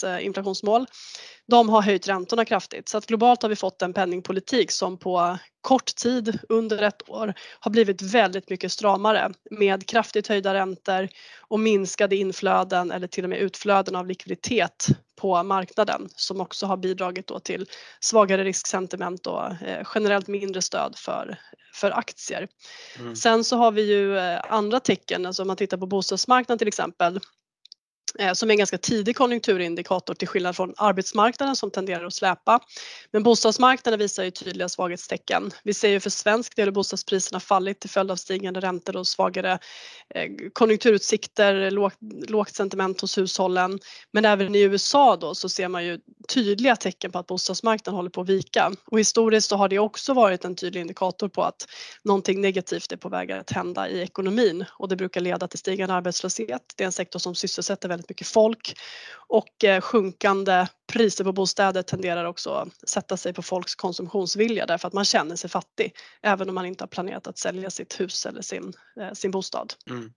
eh, 0.06 0.26
inflationsmål, 0.26 0.86
de 1.46 1.68
har 1.68 1.82
höjt 1.82 2.08
räntorna 2.08 2.43
kraftigt 2.44 2.88
så 2.88 2.98
att 2.98 3.06
globalt 3.06 3.42
har 3.42 3.48
vi 3.48 3.56
fått 3.56 3.82
en 3.82 3.92
penningpolitik 3.92 4.70
som 4.70 4.98
på 4.98 5.38
kort 5.60 5.96
tid 5.96 6.38
under 6.48 6.82
ett 6.82 7.08
år 7.08 7.34
har 7.60 7.70
blivit 7.70 8.02
väldigt 8.02 8.50
mycket 8.50 8.72
stramare 8.72 9.32
med 9.50 9.86
kraftigt 9.86 10.26
höjda 10.26 10.54
räntor 10.54 11.08
och 11.40 11.60
minskade 11.60 12.16
inflöden 12.16 12.90
eller 12.90 13.06
till 13.06 13.24
och 13.24 13.30
med 13.30 13.38
utflöden 13.38 13.96
av 13.96 14.06
likviditet 14.06 14.86
på 15.16 15.42
marknaden 15.42 16.08
som 16.16 16.40
också 16.40 16.66
har 16.66 16.76
bidragit 16.76 17.26
då 17.26 17.38
till 17.38 17.66
svagare 18.00 18.44
risksentiment 18.44 19.26
och 19.26 19.62
eh, 19.62 19.86
generellt 19.94 20.28
mindre 20.28 20.62
stöd 20.62 20.94
för, 20.96 21.38
för 21.74 21.90
aktier. 21.90 22.48
Mm. 22.98 23.16
Sen 23.16 23.44
så 23.44 23.56
har 23.56 23.72
vi 23.72 23.82
ju 23.82 24.18
eh, 24.18 24.40
andra 24.48 24.80
tecken, 24.80 25.26
alltså 25.26 25.42
om 25.42 25.48
man 25.48 25.56
tittar 25.56 25.76
på 25.76 25.86
bostadsmarknaden 25.86 26.58
till 26.58 26.68
exempel 26.68 27.20
Eh, 28.18 28.32
som 28.32 28.50
är 28.50 28.52
en 28.52 28.58
ganska 28.58 28.78
tidig 28.78 29.16
konjunkturindikator 29.16 30.14
till 30.14 30.28
skillnad 30.28 30.56
från 30.56 30.74
arbetsmarknaden 30.76 31.56
som 31.56 31.70
tenderar 31.70 32.04
att 32.04 32.14
släpa. 32.14 32.60
Men 33.10 33.22
bostadsmarknaden 33.22 33.98
visar 33.98 34.24
ju 34.24 34.30
tydliga 34.30 34.68
svaghetstecken. 34.68 35.50
Vi 35.64 35.74
ser 35.74 35.88
ju 35.88 36.00
för 36.00 36.10
svensk 36.10 36.56
del 36.56 36.64
hur 36.64 36.72
bostadspriserna 36.72 37.40
fallit 37.40 37.80
till 37.80 37.90
följd 37.90 38.10
av 38.10 38.16
stigande 38.16 38.60
räntor 38.60 38.96
och 38.96 39.06
svagare 39.06 39.58
eh, 40.14 40.30
konjunkturutsikter, 40.52 41.70
lågt, 41.70 41.98
lågt 42.28 42.54
sentiment 42.54 43.00
hos 43.00 43.18
hushållen. 43.18 43.78
Men 44.12 44.24
även 44.24 44.54
i 44.54 44.60
USA 44.60 45.16
då 45.16 45.34
så 45.34 45.48
ser 45.48 45.68
man 45.68 45.84
ju 45.84 45.98
tydliga 46.28 46.76
tecken 46.76 47.12
på 47.12 47.18
att 47.18 47.26
bostadsmarknaden 47.26 47.96
håller 47.96 48.10
på 48.10 48.20
att 48.20 48.28
vika 48.28 48.72
och 48.86 48.98
historiskt 48.98 49.48
så 49.48 49.56
har 49.56 49.68
det 49.68 49.78
också 49.78 50.14
varit 50.14 50.44
en 50.44 50.56
tydlig 50.56 50.80
indikator 50.80 51.28
på 51.28 51.42
att 51.42 51.68
någonting 52.02 52.40
negativt 52.40 52.92
är 52.92 52.96
på 52.96 53.08
väg 53.08 53.32
att 53.32 53.50
hända 53.50 53.88
i 53.88 54.00
ekonomin 54.02 54.64
och 54.72 54.88
det 54.88 54.96
brukar 54.96 55.20
leda 55.20 55.48
till 55.48 55.58
stigande 55.58 55.94
arbetslöshet. 55.94 56.62
Det 56.76 56.84
är 56.84 56.86
en 56.86 56.92
sektor 56.92 57.18
som 57.18 57.34
sysselsätter 57.34 57.88
väldigt 57.88 58.03
mycket 58.08 58.26
folk 58.26 58.76
och 59.28 59.64
eh, 59.64 59.80
sjunkande 59.80 60.66
priser 60.92 61.24
på 61.24 61.32
bostäder 61.32 61.82
tenderar 61.82 62.24
också 62.24 62.50
att 62.50 62.88
sätta 62.88 63.16
sig 63.16 63.32
på 63.32 63.42
folks 63.42 63.74
konsumtionsvilja 63.74 64.66
därför 64.66 64.88
att 64.88 64.94
man 64.94 65.04
känner 65.04 65.36
sig 65.36 65.50
fattig 65.50 65.96
även 66.22 66.48
om 66.48 66.54
man 66.54 66.66
inte 66.66 66.84
har 66.84 66.88
planerat 66.88 67.26
att 67.26 67.38
sälja 67.38 67.70
sitt 67.70 68.00
hus 68.00 68.26
eller 68.26 68.42
sin, 68.42 68.72
eh, 69.00 69.12
sin 69.12 69.30
bostad. 69.30 69.74
Mm. 69.90 70.12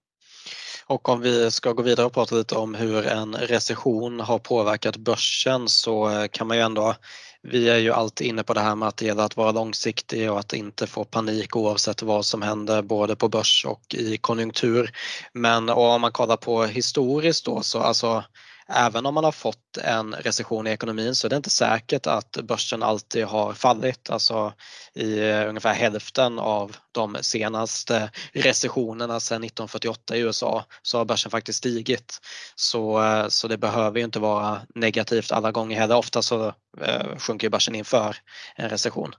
Och 0.86 1.10
om 1.10 1.22
vi 1.22 1.52
ska 1.52 1.72
gå 1.72 1.82
vidare 1.84 2.06
och 2.06 2.14
prata 2.14 2.36
lite 2.36 2.56
om 2.56 2.76
hur 2.76 3.08
en 3.08 3.36
recession 3.36 4.20
har 4.20 4.40
påverkat 4.40 4.98
börsen 4.98 5.70
så 5.70 6.10
eh, 6.10 6.28
kan 6.28 6.48
man 6.48 6.58
ju 6.58 6.64
ändå, 6.64 6.96
vi 7.42 7.70
är 7.70 7.78
ju 7.78 7.92
alltid 7.92 8.28
inne 8.28 8.44
på 8.44 8.54
det 8.54 8.60
här 8.60 8.76
med 8.76 8.88
att 8.88 8.98
det 8.98 9.06
gäller 9.06 9.24
att 9.24 9.38
vara 9.38 9.52
långsiktig 9.52 10.32
och 10.32 10.40
att 10.40 10.54
inte 10.54 10.88
få 10.88 11.04
panik 11.04 11.56
oavsett 11.56 12.02
vad 12.02 12.26
som 12.26 12.42
händer 12.42 12.82
både 12.82 13.16
på 13.16 13.30
börs 13.30 13.66
och 13.68 13.82
i 13.94 14.18
konjunktur. 14.18 14.92
Men 15.34 15.70
om 15.70 16.02
man 16.02 16.12
kollar 16.12 16.38
på 16.38 16.64
historiskt 16.64 17.46
då 17.46 17.62
så 17.62 17.80
alltså 17.80 18.24
även 18.68 19.06
om 19.06 19.14
man 19.14 19.24
har 19.24 19.32
fått 19.32 19.78
en 19.84 20.14
recession 20.14 20.68
i 20.68 20.70
ekonomin 20.70 21.16
så 21.16 21.28
är 21.28 21.30
det 21.30 21.36
inte 21.36 21.50
säkert 21.50 22.08
att 22.08 22.38
börsen 22.44 22.84
alltid 22.84 23.26
har 23.26 23.54
fallit. 23.54 24.10
Alltså 24.10 24.54
i 24.94 25.20
eh, 25.20 25.50
ungefär 25.50 25.74
hälften 25.74 26.40
av 26.40 26.76
de 26.92 27.18
senaste 27.22 28.12
recessionerna 28.34 29.20
sedan 29.20 29.44
1948 29.44 30.18
i 30.18 30.20
USA 30.20 30.66
så 30.82 30.98
har 30.98 31.06
börsen 31.06 31.32
faktiskt 31.32 31.60
stigit. 31.60 32.20
Så, 32.56 33.04
eh, 33.04 33.28
så 33.28 33.48
det 33.48 33.58
behöver 33.58 34.00
ju 34.00 34.06
inte 34.06 34.20
vara 34.20 34.62
negativt 34.76 35.32
alla 35.32 35.52
gånger 35.52 35.80
heller. 35.80 35.98
Ofta 35.98 36.22
så 36.22 36.54
eh, 36.82 37.18
sjunker 37.18 37.50
börsen 37.50 37.76
inför 37.76 38.16
en 38.56 38.70
recession. 38.70 39.14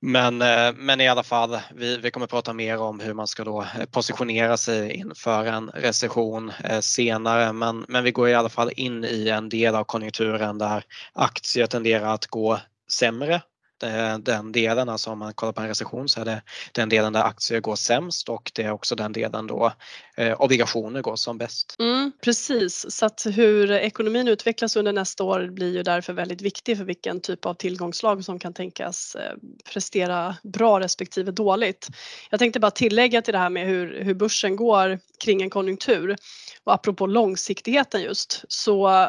Men, 0.00 0.42
eh, 0.42 0.72
men 0.74 1.00
i 1.00 1.08
alla 1.08 1.22
fall, 1.22 1.58
vi, 1.74 1.96
vi 1.96 2.10
kommer 2.10 2.26
prata 2.26 2.52
mer 2.52 2.78
om 2.78 3.00
hur 3.00 3.14
man 3.14 3.26
ska 3.26 3.44
då 3.44 3.62
eh, 3.62 3.84
positionera 3.90 4.56
sig 4.56 4.92
inför 4.92 5.44
en 5.44 5.70
recession 5.70 6.52
eh, 6.64 6.80
senare. 6.80 7.52
Men, 7.52 7.84
men 7.88 8.04
vi 8.04 8.10
går 8.10 8.28
i 8.28 8.34
alla 8.34 8.48
fall 8.48 8.70
in 8.76 9.04
i 9.04 9.28
en 9.28 9.48
del 9.48 9.74
av 9.74 9.84
konjunkturen 9.84 10.58
där 10.58 10.84
aktier 11.12 11.66
tenderar 11.66 12.14
att 12.14 12.26
gå 12.26 12.60
sämre 12.90 13.42
Eh, 13.82 14.18
den 14.18 14.52
delen, 14.52 14.88
alltså 14.88 15.10
om 15.10 15.18
man 15.18 15.34
kollar 15.34 15.52
på 15.52 15.60
en 15.60 15.68
recession 15.68 16.08
så 16.08 16.20
är 16.20 16.24
det 16.24 16.42
den 16.72 16.88
delen 16.88 17.12
där 17.12 17.22
aktier 17.22 17.60
går 17.60 17.76
sämst 17.76 18.28
och 18.28 18.52
det 18.54 18.62
är 18.62 18.70
också 18.70 18.94
den 18.94 19.12
delen 19.12 19.46
då 19.46 19.72
eh, 20.16 20.40
obligationer 20.40 21.02
går 21.02 21.16
som 21.16 21.38
bäst. 21.38 21.76
Mm, 21.78 22.12
precis, 22.24 22.86
så 22.88 23.06
att 23.06 23.26
hur 23.34 23.72
ekonomin 23.72 24.28
utvecklas 24.28 24.76
under 24.76 24.92
nästa 24.92 25.24
år 25.24 25.50
blir 25.50 25.76
ju 25.76 25.82
därför 25.82 26.12
väldigt 26.12 26.42
viktig 26.42 26.76
för 26.76 26.84
vilken 26.84 27.20
typ 27.20 27.46
av 27.46 27.54
tillgångslag 27.54 28.24
som 28.24 28.38
kan 28.38 28.52
tänkas 28.52 29.14
eh, 29.14 29.34
prestera 29.72 30.36
bra 30.42 30.80
respektive 30.80 31.32
dåligt. 31.32 31.88
Jag 32.30 32.38
tänkte 32.40 32.60
bara 32.60 32.70
tillägga 32.70 33.22
till 33.22 33.32
det 33.32 33.38
här 33.38 33.50
med 33.50 33.66
hur, 33.66 34.04
hur 34.04 34.14
börsen 34.14 34.56
går 34.56 34.98
kring 35.24 35.42
en 35.42 35.50
konjunktur 35.50 36.16
och 36.64 36.74
apropå 36.74 37.06
långsiktigheten 37.06 38.02
just 38.02 38.44
så 38.48 38.88
eh, 38.88 39.08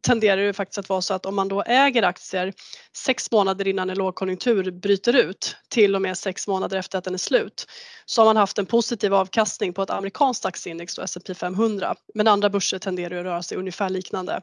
tenderar 0.00 0.42
det 0.42 0.52
faktiskt 0.52 0.78
att 0.78 0.88
vara 0.88 1.02
så 1.02 1.14
att 1.14 1.26
om 1.26 1.34
man 1.34 1.48
då 1.48 1.62
äger 1.62 2.02
aktier 2.02 2.52
sex 2.96 3.30
månader 3.30 3.68
innan 3.68 3.90
en 3.90 3.98
lågkonjunktur 3.98 4.70
bryter 4.70 5.16
ut 5.16 5.56
till 5.68 5.94
och 5.94 6.02
med 6.02 6.18
sex 6.18 6.48
månader 6.48 6.78
efter 6.78 6.98
att 6.98 7.04
den 7.04 7.14
är 7.14 7.18
slut 7.18 7.66
så 8.06 8.20
har 8.20 8.26
man 8.26 8.36
haft 8.36 8.58
en 8.58 8.66
positiv 8.66 9.14
avkastning 9.14 9.72
på 9.72 9.82
ett 9.82 9.90
amerikanskt 9.90 10.44
aktieindex, 10.44 10.94
då 10.94 11.02
S&P 11.02 11.34
500. 11.34 11.94
Men 12.14 12.28
andra 12.28 12.50
börser 12.50 12.78
tenderar 12.78 13.18
att 13.18 13.24
röra 13.24 13.42
sig 13.42 13.58
ungefär 13.58 13.90
liknande. 13.90 14.40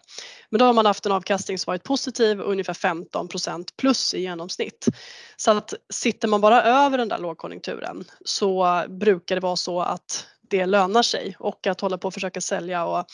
Men 0.50 0.60
då 0.60 0.66
har 0.66 0.74
man 0.74 0.86
haft 0.86 1.06
en 1.06 1.12
avkastning 1.12 1.58
som 1.58 1.72
varit 1.72 1.84
positiv, 1.84 2.42
ungefär 2.42 2.74
15% 2.74 3.68
plus 3.78 4.14
i 4.14 4.22
genomsnitt. 4.22 4.88
Så 5.38 5.52
att 5.52 5.74
sitter 5.90 6.28
man 6.28 6.42
bara 6.42 6.64
över 6.64 6.98
den 6.98 7.10
där 7.10 7.18
lågkonjunkturen 7.18 8.04
så 8.26 8.84
brukar 8.90 9.36
det 9.36 9.42
vara 9.42 9.56
så 9.56 9.82
att 9.82 10.26
det 10.52 10.66
lönar 10.66 11.04
sig 11.04 11.36
och 11.40 11.68
att 11.68 11.82
hålla 11.82 11.98
på 11.98 12.08
och 12.08 12.14
försöka 12.14 12.42
sälja 12.42 12.86
och 12.86 13.06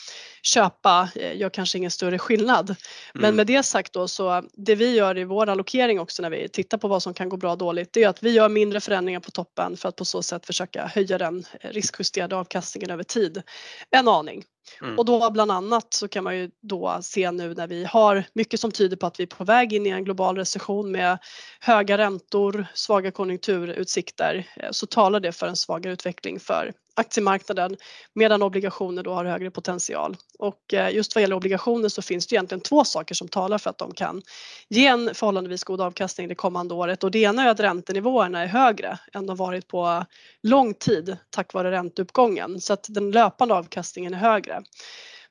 köpa 0.42 1.08
eh, 1.14 1.36
gör 1.36 1.50
kanske 1.50 1.78
ingen 1.78 1.90
större 1.90 2.18
skillnad. 2.18 2.76
Men 3.14 3.24
mm. 3.24 3.36
med 3.36 3.46
det 3.46 3.62
sagt 3.62 3.92
då 3.92 4.08
så 4.08 4.42
det 4.52 4.74
vi 4.74 4.94
gör 4.94 5.18
i 5.18 5.24
vår 5.24 5.48
allokering 5.48 6.00
också 6.00 6.22
när 6.22 6.30
vi 6.30 6.48
tittar 6.48 6.78
på 6.78 6.88
vad 6.88 7.02
som 7.02 7.14
kan 7.14 7.28
gå 7.28 7.36
bra 7.36 7.52
och 7.52 7.58
dåligt 7.58 7.92
det 7.92 8.02
är 8.02 8.08
att 8.08 8.22
vi 8.22 8.30
gör 8.30 8.48
mindre 8.48 8.80
förändringar 8.80 9.20
på 9.20 9.30
toppen 9.30 9.76
för 9.76 9.88
att 9.88 9.96
på 9.96 10.04
så 10.04 10.22
sätt 10.22 10.46
försöka 10.46 10.86
höja 10.86 11.18
den 11.18 11.44
riskjusterade 11.60 12.36
avkastningen 12.36 12.90
över 12.90 13.04
tid 13.04 13.42
en 13.90 14.08
aning. 14.08 14.44
Mm. 14.82 14.98
Och 14.98 15.04
då 15.04 15.30
bland 15.30 15.50
annat 15.50 15.94
så 15.94 16.08
kan 16.08 16.24
man 16.24 16.36
ju 16.36 16.50
då 16.62 16.98
se 17.02 17.30
nu 17.30 17.54
när 17.54 17.66
vi 17.66 17.84
har 17.84 18.24
mycket 18.32 18.60
som 18.60 18.72
tyder 18.72 18.96
på 18.96 19.06
att 19.06 19.20
vi 19.20 19.22
är 19.22 19.26
på 19.26 19.44
väg 19.44 19.72
in 19.72 19.86
i 19.86 19.90
en 19.90 20.04
global 20.04 20.36
recession 20.36 20.90
med 20.90 21.18
höga 21.60 21.98
räntor, 21.98 22.66
svaga 22.74 23.10
konjunkturutsikter 23.10 24.46
eh, 24.56 24.70
så 24.70 24.86
talar 24.86 25.20
det 25.20 25.32
för 25.32 25.46
en 25.46 25.56
svagare 25.56 25.92
utveckling 25.92 26.40
för 26.40 26.72
aktiemarknaden 26.98 27.76
medan 28.12 28.42
obligationer 28.42 29.02
då 29.02 29.14
har 29.14 29.24
högre 29.24 29.50
potential. 29.50 30.16
Och 30.38 30.74
eh, 30.74 30.94
just 30.94 31.14
vad 31.14 31.22
gäller 31.22 31.36
obligationer 31.36 31.88
så 31.88 32.02
finns 32.02 32.26
det 32.26 32.34
egentligen 32.34 32.60
två 32.60 32.84
saker 32.84 33.14
som 33.14 33.28
talar 33.28 33.58
för 33.58 33.70
att 33.70 33.78
de 33.78 33.94
kan 33.94 34.22
ge 34.68 34.86
en 34.86 35.14
förhållandevis 35.14 35.64
god 35.64 35.80
avkastning 35.80 36.28
det 36.28 36.34
kommande 36.34 36.74
året 36.74 37.04
och 37.04 37.10
det 37.10 37.18
ena 37.18 37.42
är 37.42 37.48
att 37.48 37.60
räntenivåerna 37.60 38.42
är 38.42 38.46
högre 38.46 38.98
än 39.12 39.26
de 39.26 39.36
varit 39.36 39.68
på 39.68 40.04
lång 40.42 40.74
tid 40.74 41.16
tack 41.30 41.52
vare 41.52 41.70
ränteuppgången 41.70 42.60
så 42.60 42.72
att 42.72 42.86
den 42.88 43.10
löpande 43.10 43.54
avkastningen 43.54 44.14
är 44.14 44.18
högre. 44.18 44.62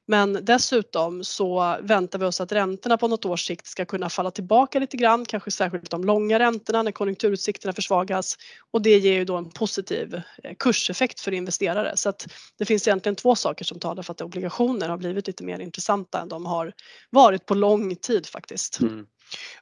Men 0.09 0.45
dessutom 0.45 1.23
så 1.23 1.77
väntar 1.81 2.19
vi 2.19 2.25
oss 2.25 2.41
att 2.41 2.51
räntorna 2.51 2.97
på 2.97 3.07
något 3.07 3.25
års 3.25 3.47
sikt 3.47 3.67
ska 3.67 3.85
kunna 3.85 4.09
falla 4.09 4.31
tillbaka 4.31 4.79
lite 4.79 4.97
grann, 4.97 5.25
kanske 5.25 5.51
särskilt 5.51 5.91
de 5.91 6.03
långa 6.03 6.39
räntorna 6.39 6.83
när 6.83 6.91
konjunkturutsikterna 6.91 7.73
försvagas 7.73 8.37
och 8.71 8.81
det 8.81 8.97
ger 8.97 9.13
ju 9.13 9.25
då 9.25 9.35
en 9.35 9.49
positiv 9.49 10.21
eh, 10.43 10.55
kurseffekt 10.59 11.19
för 11.19 11.31
investerare. 11.31 11.97
Så 11.97 12.09
att 12.09 12.27
det 12.57 12.65
finns 12.65 12.87
egentligen 12.87 13.15
två 13.15 13.35
saker 13.35 13.65
som 13.65 13.79
talar 13.79 14.03
för 14.03 14.11
att 14.11 14.21
obligationer 14.21 14.89
har 14.89 14.97
blivit 14.97 15.27
lite 15.27 15.43
mer 15.43 15.59
intressanta 15.59 16.21
än 16.21 16.29
de 16.29 16.45
har 16.45 16.73
varit 17.09 17.45
på 17.45 17.53
lång 17.53 17.95
tid 17.95 18.27
faktiskt. 18.27 18.79
Mm. 18.79 19.05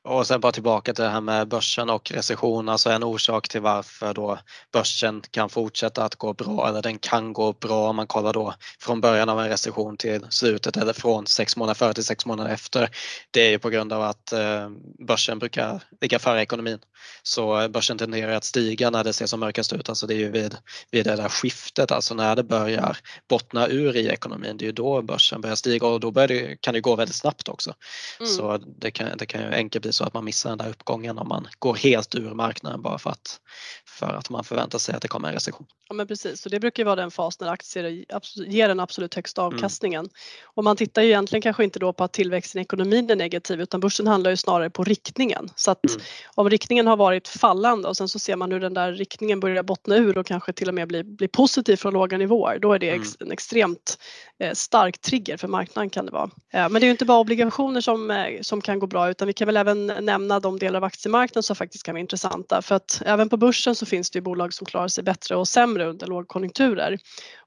Och 0.02 0.28
sen 0.28 0.40
bara 0.40 0.52
tillbaka 0.52 0.94
till 0.94 1.04
det 1.04 1.10
här 1.10 1.22
med 1.22 1.48
börsen 1.48 1.90
och 1.90 2.12
recession, 2.12 2.70
alltså 2.70 2.90
en 2.90 3.04
orsak 3.04 3.48
till 3.48 3.62
varför 3.62 4.14
då 4.14 4.40
börsen 4.74 5.22
kan 5.32 5.50
fortsätta 5.50 6.04
att 6.04 6.16
gå 6.16 6.34
bra 6.34 6.70
eller 6.70 6.82
den 6.82 7.00
kan 7.00 7.34
gå 7.34 7.54
bra 7.54 7.90
om 7.90 7.96
man 7.96 8.08
kollar 8.08 8.34
då 8.34 8.54
från 8.80 9.02
början 9.02 9.30
av 9.30 9.40
en 9.40 9.50
recession 9.50 9.98
till 9.98 10.26
slutet 10.30 10.78
eller 10.78 10.94
från 10.94 11.28
sex 11.28 11.58
månader 11.58 11.76
före 11.76 11.94
till 11.94 12.06
sex 12.06 12.26
månader 12.26 12.54
efter. 12.54 12.90
Det 13.32 13.42
är 13.42 13.50
ju 13.50 13.60
på 13.60 13.70
grund 13.70 13.94
av 13.94 14.02
att 14.02 14.32
eh, 14.32 14.70
börsen 15.08 15.40
brukar 15.40 15.84
ligga 16.02 16.20
före 16.20 16.42
ekonomin. 16.42 16.80
Så 17.24 17.70
börsen 17.70 17.98
tenderar 17.98 18.32
att 18.32 18.44
stiga 18.44 18.90
när 18.90 19.04
det 19.04 19.14
ser 19.14 19.26
som 19.26 19.40
mörkast 19.40 19.74
ut, 19.74 19.90
alltså 19.90 20.08
det 20.08 20.14
är 20.14 20.18
ju 20.18 20.32
vid, 20.32 20.58
vid 20.92 21.06
det 21.06 21.16
där 21.16 21.30
skiftet, 21.30 21.92
alltså 21.92 22.14
när 22.14 22.36
det 22.36 22.44
börjar 22.44 22.98
bottna 23.30 23.68
ur 23.68 23.96
i 23.96 24.08
ekonomin, 24.08 24.58
det 24.58 24.64
är 24.64 24.68
ju 24.68 24.72
då 24.72 25.02
börsen 25.02 25.42
börjar 25.42 25.56
stiga 25.56 25.88
och 25.88 26.00
då 26.00 26.12
det, 26.12 26.62
kan 26.62 26.74
det 26.74 26.82
gå 26.82 26.96
väldigt 26.96 27.16
snabbt 27.16 27.50
också. 27.50 27.74
Mm. 28.20 28.32
Så 28.32 28.58
det 28.58 28.92
kan, 28.92 29.18
det 29.18 29.26
kan 29.26 29.42
ju 29.42 29.55
enkelt 29.56 29.84
bli 29.84 29.94
så 29.94 30.04
att 30.04 30.14
man 30.14 30.26
missar 30.26 30.50
den 30.50 30.58
där 30.58 30.70
uppgången 30.70 31.18
om 31.18 31.28
man 31.28 31.48
går 31.60 31.76
helt 31.76 32.16
ur 32.16 32.34
marknaden 32.34 32.82
bara 32.82 32.98
för 32.98 33.10
att, 33.10 33.40
för 33.88 34.14
att 34.14 34.30
man 34.30 34.44
förväntar 34.44 34.80
sig 34.80 34.96
att 34.96 35.02
det 35.02 35.08
kommer 35.08 35.28
en 35.28 35.34
recession. 35.34 35.66
Ja 35.90 35.96
men 35.96 36.08
precis 36.08 36.46
och 36.46 36.52
det 36.52 36.60
brukar 36.60 36.86
vara 36.86 36.96
den 36.96 37.12
fas 37.12 37.40
när 37.40 37.48
aktier 37.48 38.06
ger 38.48 38.68
den 38.68 38.80
absolut 38.80 39.14
högsta 39.14 39.42
mm. 39.42 39.54
avkastningen. 39.54 40.00
Mm. 40.00 40.12
Och 40.44 40.64
man 40.64 40.78
tittar 40.78 41.02
ju 41.02 41.08
egentligen 41.08 41.42
kanske 41.42 41.64
inte 41.64 41.80
då 41.80 41.94
på 41.94 42.04
att 42.04 42.14
tillväxten 42.14 42.60
i 42.60 42.62
ekonomin 42.62 43.10
är 43.10 43.16
negativ 43.16 43.62
utan 43.62 43.80
börsen 43.80 44.08
handlar 44.08 44.32
ju 44.32 44.38
snarare 44.38 44.70
på 44.70 44.84
riktningen. 44.84 45.50
Så 45.56 45.72
att 45.72 45.90
mm. 45.90 46.02
om 46.36 46.50
riktningen 46.50 46.88
har 46.88 46.98
varit 46.98 47.28
fallande 47.28 47.88
och 47.88 47.98
sen 47.98 48.10
så 48.10 48.20
ser 48.20 48.36
man 48.36 48.52
hur 48.52 48.60
den 48.60 48.74
där 48.74 48.92
riktningen 48.92 49.40
börjar 49.40 49.64
bottna 49.64 49.96
ur 49.96 50.18
och 50.18 50.26
kanske 50.26 50.54
till 50.54 50.68
och 50.68 50.74
med 50.74 50.88
bli, 50.88 51.04
bli 51.04 51.28
positiv 51.28 51.76
från 51.76 51.94
låga 51.94 52.18
nivåer 52.18 52.60
då 52.60 52.74
är 52.74 52.80
det 52.80 52.90
mm. 52.90 53.08
en 53.20 53.32
extremt 53.32 53.98
Eh, 54.40 54.54
stark 54.54 55.02
trigger 55.02 55.38
för 55.38 55.48
marknaden 55.48 55.90
kan 55.90 56.06
det 56.06 56.12
vara. 56.12 56.30
Eh, 56.54 56.70
men 56.70 56.74
det 56.74 56.80
är 56.80 56.86
ju 56.86 56.92
inte 56.92 57.06
bara 57.06 57.20
obligationer 57.20 57.82
som, 57.82 58.12
eh, 58.12 58.42
som 58.42 58.62
kan 58.62 58.80
gå 58.80 58.88
bra 58.88 59.10
utan 59.10 59.28
vi 59.28 59.34
kan 59.34 59.46
väl 59.46 59.58
även 59.58 59.88
nämna 59.88 60.40
de 60.40 60.60
delar 60.60 60.78
av 60.78 60.84
aktiemarknaden 60.84 61.44
som 61.44 61.56
faktiskt 61.56 61.84
kan 61.84 61.96
vara 61.96 62.02
intressanta 62.02 62.62
för 62.62 62.76
att 62.76 63.02
även 63.06 63.30
på 63.30 63.38
börsen 63.38 63.76
så 63.76 63.86
finns 63.86 64.10
det 64.10 64.18
ju 64.18 64.22
bolag 64.22 64.54
som 64.54 64.66
klarar 64.66 64.88
sig 64.88 65.04
bättre 65.04 65.36
och 65.36 65.48
sämre 65.48 65.86
under 65.86 66.08
lågkonjunkturer. 66.08 66.98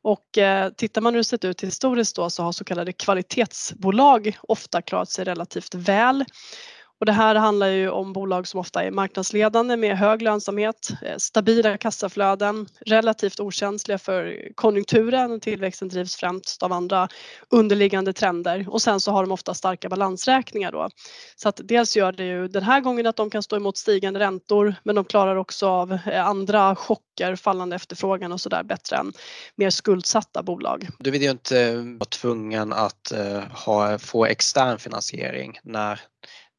Och 0.03 0.39
eh, 0.39 0.71
tittar 0.71 1.01
man 1.01 1.15
hur 1.15 1.21
det 1.21 1.25
sett 1.25 1.45
ut 1.45 1.63
historiskt 1.63 2.17
då 2.17 2.31
så 2.31 2.43
har 2.43 2.53
så 2.53 2.65
kallade 2.65 2.93
kvalitetsbolag 2.93 4.39
ofta 4.43 4.83
klarat 4.83 5.11
sig 5.11 5.25
relativt 5.25 5.75
väl. 5.75 6.25
Och 7.01 7.07
det 7.07 7.13
här 7.13 7.35
handlar 7.35 7.67
ju 7.67 7.91
om 7.91 8.13
bolag 8.13 8.47
som 8.49 8.61
ofta 8.61 8.85
är 8.85 8.91
marknadsledande 8.91 9.77
med 9.77 9.99
hög 9.99 10.23
lönsamhet, 10.23 10.89
eh, 11.03 11.17
stabila 11.17 11.77
kassaflöden, 11.77 12.67
relativt 12.87 13.41
okänsliga 13.41 13.99
för 13.99 14.49
konjunkturen 14.55 15.33
och 15.33 15.43
tillväxten 15.43 15.89
drivs 15.89 16.17
främst 16.17 16.63
av 16.63 16.73
andra 16.73 17.09
underliggande 17.51 18.13
trender 18.13 18.67
och 18.69 18.83
sen 18.83 19.01
så 19.01 19.13
har 19.13 19.23
de 19.23 19.33
ofta 19.33 19.55
starka 19.55 19.89
balansräkningar 19.89 20.73
då. 20.73 20.89
Så 21.37 21.49
att 21.49 21.61
dels 21.65 21.97
gör 21.97 22.13
det 22.13 22.25
ju 22.25 22.49
den 22.49 22.63
här 22.63 22.81
gången 22.81 23.07
att 23.07 23.17
de 23.17 23.31
kan 23.31 23.43
stå 23.43 23.57
emot 23.57 23.77
stigande 23.77 24.21
räntor 24.21 24.75
men 24.83 24.95
de 24.95 25.05
klarar 25.05 25.37
också 25.37 25.69
av 25.69 25.93
eh, 25.93 26.27
andra 26.27 26.77
chocker, 26.77 27.37
fallande 27.37 27.77
efterfrågan 27.77 28.33
och 28.33 28.41
sådär 28.41 28.63
bättre 28.63 28.97
än 28.97 29.13
mer 29.57 29.71
skuldsatta 29.71 30.43
bolag. 30.43 30.89
Du 30.99 31.11
vill 31.11 31.23
ju 31.23 31.31
inte 31.31 31.61
eh, 31.61 31.75
vara 31.75 32.05
tvungen 32.05 32.73
att 32.73 33.13
ha, 33.51 33.99
få 33.99 34.27
extern 34.27 34.79
finansiering 34.79 35.59
när 35.63 36.01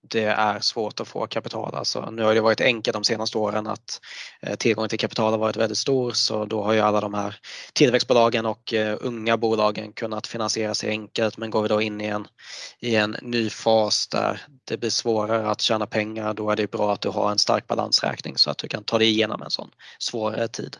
det 0.01 0.23
är 0.23 0.59
svårt 0.59 0.99
att 0.99 1.07
få 1.07 1.27
kapital. 1.27 1.75
Alltså, 1.75 2.11
nu 2.11 2.23
har 2.23 2.35
det 2.35 2.41
varit 2.41 2.61
enkelt 2.61 2.93
de 2.93 3.03
senaste 3.03 3.37
åren 3.37 3.67
att 3.67 4.01
eh, 4.41 4.55
tillgången 4.55 4.89
till 4.89 4.99
kapital 4.99 5.31
har 5.31 5.37
varit 5.37 5.57
väldigt 5.57 5.77
stor 5.77 6.11
så 6.11 6.45
då 6.45 6.63
har 6.63 6.73
ju 6.73 6.79
alla 6.79 7.01
de 7.01 7.13
här 7.13 7.35
tillväxtbolagen 7.73 8.45
och 8.45 8.73
eh, 8.73 8.97
unga 9.01 9.37
bolagen 9.37 9.93
kunnat 9.93 10.27
finansiera 10.27 10.75
sig 10.75 10.89
enkelt 10.89 11.37
men 11.37 11.49
går 11.49 11.61
vi 11.61 11.67
då 11.67 11.81
in 11.81 12.01
i 12.01 12.05
en, 12.05 12.27
i 12.79 12.95
en 12.95 13.15
ny 13.21 13.49
fas 13.49 14.07
där 14.07 14.41
det 14.67 14.77
blir 14.77 14.89
svårare 14.89 15.49
att 15.49 15.61
tjäna 15.61 15.85
pengar 15.85 16.33
då 16.33 16.49
är 16.49 16.55
det 16.55 16.71
bra 16.71 16.93
att 16.93 17.01
du 17.01 17.09
har 17.09 17.31
en 17.31 17.39
stark 17.39 17.67
balansräkning 17.67 18.37
så 18.37 18.51
att 18.51 18.57
du 18.57 18.67
kan 18.67 18.83
ta 18.83 18.97
dig 18.97 19.07
igenom 19.09 19.41
en 19.41 19.51
sån 19.51 19.69
svårare 19.99 20.47
tid. 20.47 20.77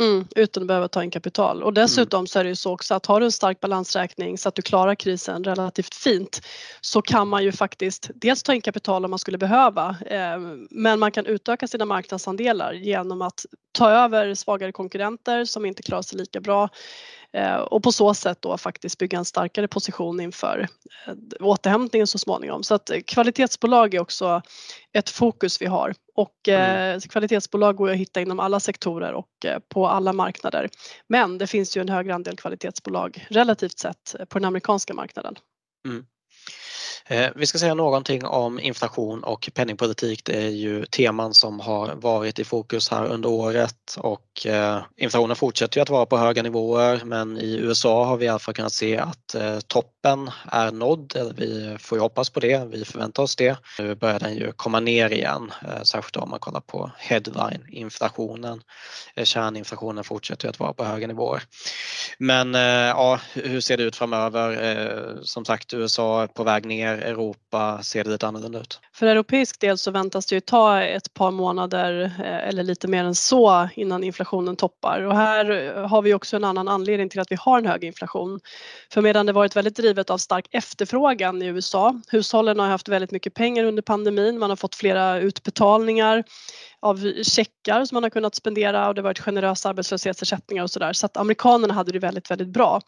Mm, 0.00 0.26
utan 0.36 0.62
att 0.62 0.66
behöva 0.66 0.88
ta 0.88 1.04
in 1.04 1.10
kapital. 1.10 1.62
Och 1.62 1.74
dessutom 1.74 2.18
mm. 2.18 2.26
så 2.26 2.38
är 2.38 2.44
det 2.44 2.50
ju 2.50 2.56
så 2.56 2.72
också 2.72 2.94
att 2.94 3.06
har 3.06 3.20
du 3.20 3.26
en 3.26 3.32
stark 3.32 3.60
balansräkning 3.60 4.38
så 4.38 4.48
att 4.48 4.54
du 4.54 4.62
klarar 4.62 4.94
krisen 4.94 5.44
relativt 5.44 5.94
fint 5.94 6.40
så 6.80 7.02
kan 7.02 7.28
man 7.28 7.44
ju 7.44 7.52
faktiskt 7.52 8.10
dels 8.14 8.42
ta 8.42 8.54
in 8.54 8.60
kapital 8.60 9.04
om 9.04 9.10
man 9.10 9.18
skulle 9.18 9.38
behöva 9.38 9.96
eh, 10.06 10.38
men 10.70 10.98
man 10.98 11.12
kan 11.12 11.26
utöka 11.26 11.66
sina 11.66 11.84
marknadsandelar 11.84 12.72
genom 12.72 13.22
att 13.22 13.46
ta 13.74 13.90
över 13.90 14.34
svagare 14.34 14.72
konkurrenter 14.72 15.44
som 15.44 15.66
inte 15.66 15.82
klarar 15.82 16.02
sig 16.02 16.18
lika 16.18 16.40
bra 16.40 16.68
Eh, 17.34 17.56
och 17.56 17.82
på 17.82 17.92
så 17.92 18.14
sätt 18.14 18.42
då 18.42 18.58
faktiskt 18.58 18.98
bygga 18.98 19.18
en 19.18 19.24
starkare 19.24 19.68
position 19.68 20.20
inför 20.20 20.68
eh, 21.06 21.14
återhämtningen 21.40 22.06
så 22.06 22.18
småningom. 22.18 22.62
Så 22.62 22.74
att 22.74 22.90
kvalitetsbolag 23.06 23.94
är 23.94 24.00
också 24.00 24.42
ett 24.92 25.10
fokus 25.10 25.62
vi 25.62 25.66
har 25.66 25.94
och 26.14 26.48
mm. 26.48 27.00
kvalitetsbolag 27.00 27.76
går 27.76 27.90
att 27.90 27.96
hitta 27.96 28.20
inom 28.20 28.40
alla 28.40 28.60
sektorer 28.60 29.12
och 29.12 29.28
på 29.68 29.88
alla 29.88 30.12
marknader. 30.12 30.68
Men 31.08 31.38
det 31.38 31.46
finns 31.46 31.76
ju 31.76 31.80
en 31.80 31.88
högre 31.88 32.14
andel 32.14 32.36
kvalitetsbolag 32.36 33.26
relativt 33.30 33.78
sett 33.78 34.14
på 34.28 34.38
den 34.38 34.44
amerikanska 34.44 34.94
marknaden. 34.94 35.34
Mm. 35.88 36.06
Eh, 37.06 37.30
vi 37.36 37.46
ska 37.46 37.58
säga 37.58 37.74
någonting 37.74 38.24
om 38.24 38.60
inflation 38.60 39.24
och 39.24 39.50
penningpolitik. 39.54 40.24
Det 40.24 40.42
är 40.42 40.48
ju 40.48 40.86
teman 40.86 41.34
som 41.34 41.60
har 41.60 41.94
varit 41.94 42.38
i 42.38 42.44
fokus 42.44 42.90
här 42.90 43.04
under 43.04 43.28
året 43.28 43.96
och 43.98 44.46
eh, 44.46 44.82
inflationen 44.96 45.36
fortsätter 45.36 45.78
ju 45.78 45.82
att 45.82 45.90
vara 45.90 46.06
på 46.06 46.16
höga 46.16 46.42
nivåer 46.42 47.00
men 47.04 47.38
i 47.38 47.56
USA 47.56 48.04
har 48.04 48.16
vi 48.16 48.24
i 48.24 48.28
alla 48.28 48.38
fall 48.38 48.54
kunnat 48.54 48.72
se 48.72 48.98
att 48.98 49.34
eh, 49.34 49.58
toppen 49.60 50.30
är 50.52 50.70
nådd. 50.70 51.34
Vi 51.36 51.76
får 51.80 51.98
ju 51.98 52.02
hoppas 52.02 52.30
på 52.30 52.40
det, 52.40 52.68
vi 52.68 52.84
förväntar 52.84 53.22
oss 53.22 53.36
det. 53.36 53.56
Nu 53.78 53.94
börjar 53.94 54.18
den 54.18 54.34
ju 54.34 54.52
komma 54.52 54.80
ner 54.80 55.12
igen, 55.12 55.52
särskilt 55.82 56.16
om 56.16 56.30
man 56.30 56.38
kollar 56.38 56.60
på 56.60 56.90
headline-inflationen. 56.98 58.62
Kärninflationen 59.24 60.04
fortsätter 60.04 60.46
ju 60.46 60.50
att 60.50 60.60
vara 60.60 60.72
på 60.72 60.84
höga 60.84 61.06
nivåer. 61.06 61.42
Men 62.18 62.54
ja, 62.54 63.20
hur 63.34 63.60
ser 63.60 63.76
det 63.76 63.82
ut 63.82 63.96
framöver? 63.96 65.18
Som 65.22 65.44
sagt, 65.44 65.74
USA 65.74 66.22
är 66.22 66.26
på 66.26 66.44
väg 66.44 66.66
ner 66.66 66.83
mer 66.84 67.02
Europa 67.10 67.82
ser 67.82 68.04
det 68.04 68.10
lite 68.10 68.28
annorlunda 68.28 68.60
ut? 68.60 68.80
För 68.94 69.06
europeisk 69.06 69.60
del 69.60 69.78
så 69.78 69.90
väntas 69.90 70.26
det 70.26 70.34
ju 70.34 70.40
ta 70.40 70.82
ett 70.82 71.14
par 71.14 71.30
månader 71.30 72.12
eh, 72.18 72.48
eller 72.48 72.62
lite 72.62 72.88
mer 72.88 73.04
än 73.04 73.14
så 73.14 73.68
innan 73.76 74.04
inflationen 74.04 74.56
toppar 74.56 75.00
och 75.00 75.16
här 75.16 75.50
eh, 75.50 75.88
har 75.88 76.02
vi 76.02 76.14
också 76.14 76.36
en 76.36 76.44
annan 76.44 76.68
anledning 76.68 77.08
till 77.08 77.20
att 77.20 77.32
vi 77.32 77.36
har 77.40 77.58
en 77.58 77.66
hög 77.66 77.84
inflation. 77.84 78.40
För 78.92 79.02
medan 79.02 79.26
det 79.26 79.32
varit 79.32 79.56
väldigt 79.56 79.76
drivet 79.76 80.10
av 80.10 80.18
stark 80.18 80.46
efterfrågan 80.50 81.42
i 81.42 81.46
USA, 81.46 82.00
hushållen 82.08 82.58
har 82.58 82.66
haft 82.66 82.88
väldigt 82.88 83.10
mycket 83.10 83.34
pengar 83.34 83.64
under 83.64 83.82
pandemin, 83.82 84.38
man 84.38 84.50
har 84.50 84.56
fått 84.56 84.74
flera 84.74 85.18
utbetalningar 85.18 86.24
av 86.84 87.22
checkar 87.22 87.84
som 87.84 87.96
man 87.96 88.02
har 88.02 88.10
kunnat 88.10 88.34
spendera 88.34 88.88
och 88.88 88.94
det 88.94 89.00
har 89.00 89.04
varit 89.04 89.18
generösa 89.18 89.68
arbetslöshetsersättningar 89.68 90.62
och 90.62 90.70
sådär. 90.70 90.92
Så 90.92 91.06
att 91.06 91.16
amerikanerna 91.16 91.74
hade 91.74 91.92
det 91.92 91.98
väldigt, 91.98 92.30
väldigt 92.30 92.48
bra. 92.48 92.80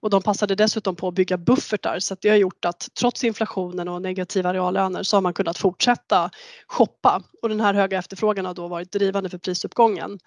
Och 0.00 0.10
de 0.10 0.22
passade 0.22 0.54
dessutom 0.54 0.96
på 0.96 1.08
att 1.08 1.14
bygga 1.14 1.36
buffertar 1.36 1.98
så 1.98 2.14
att 2.14 2.20
det 2.20 2.28
har 2.28 2.36
gjort 2.36 2.64
att 2.64 2.88
trots 2.98 3.24
inflationen 3.24 3.88
och 3.88 4.02
negativa 4.02 4.54
reallöner 4.54 5.02
så 5.02 5.16
har 5.16 5.20
man 5.20 5.34
kunnat 5.34 5.47
fortsätta 5.56 6.30
shoppa 6.66 7.22
och 7.42 7.48
den 7.48 7.60
här 7.60 7.74
höga 7.74 7.98
efterfrågan 7.98 8.46
har 8.46 8.54
då 8.54 8.68
varit 8.68 8.92
drivande 8.92 9.30
för 9.30 9.38
prisuppgången. 9.38 10.18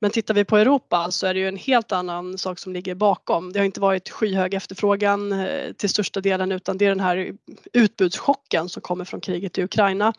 Men 0.00 0.10
tittar 0.10 0.34
vi 0.34 0.44
på 0.44 0.56
Europa 0.56 1.10
så 1.10 1.26
är 1.26 1.34
det 1.34 1.40
ju 1.40 1.48
en 1.48 1.56
helt 1.56 1.92
annan 1.92 2.38
sak 2.38 2.58
som 2.58 2.72
ligger 2.72 2.94
bakom. 2.94 3.52
Det 3.52 3.58
har 3.58 3.64
inte 3.64 3.80
varit 3.80 4.10
skyhög 4.10 4.54
efterfrågan 4.54 5.32
eh, 5.32 5.72
till 5.72 5.88
största 5.88 6.20
delen 6.20 6.52
utan 6.52 6.78
det 6.78 6.84
är 6.84 6.88
den 6.88 7.00
här 7.00 7.32
utbudschocken 7.72 8.68
som 8.68 8.82
kommer 8.82 9.04
från 9.04 9.20
kriget 9.20 9.58
i 9.58 9.62
Ukraina 9.62 10.12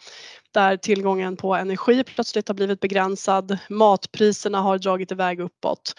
där 0.54 0.78
tillgången 0.78 1.38
på 1.38 1.56
energi 1.56 2.04
plötsligt 2.04 2.48
har 2.48 2.56
blivit 2.56 2.80
begränsad. 2.80 3.58
Matpriserna 3.70 4.62
har 4.62 4.78
dragit 4.78 5.12
iväg 5.12 5.40
uppåt 5.40 5.94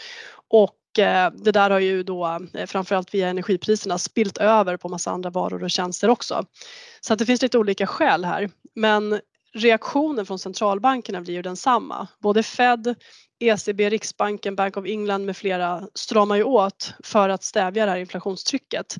och 0.49 0.78
det 1.33 1.53
där 1.53 1.71
har 1.71 1.79
ju 1.79 2.03
då 2.03 2.39
eh, 2.55 2.67
framförallt 2.67 3.15
via 3.15 3.29
energipriserna 3.29 3.99
spilt 3.99 4.39
över 4.39 4.77
på 4.77 4.89
massa 4.89 5.11
andra 5.11 5.31
varor 5.31 5.65
och 5.65 5.71
tjänster 5.71 6.11
också. 6.11 6.45
Så 7.01 7.13
att 7.13 7.19
det 7.19 7.27
finns 7.27 7.43
lite 7.43 7.59
olika 7.59 7.87
skäl 7.87 8.25
här. 8.25 8.51
Men 8.75 9.21
reaktionen 9.55 10.27
från 10.27 10.39
centralbankerna 10.39 11.21
blir 11.21 11.35
ju 11.35 11.43
densamma. 11.43 12.09
Både 12.19 12.43
Fed, 12.43 12.95
ECB, 13.41 13.91
Riksbanken, 13.91 14.57
Bank 14.57 14.77
of 14.77 14.87
England 14.87 15.25
med 15.25 15.37
flera 15.37 15.83
stramar 15.95 16.37
ju 16.37 16.43
åt 16.43 16.93
för 17.05 17.29
att 17.29 17.45
stävja 17.45 17.85
det 17.85 17.91
här 17.91 17.99
inflationstrycket. 17.99 18.97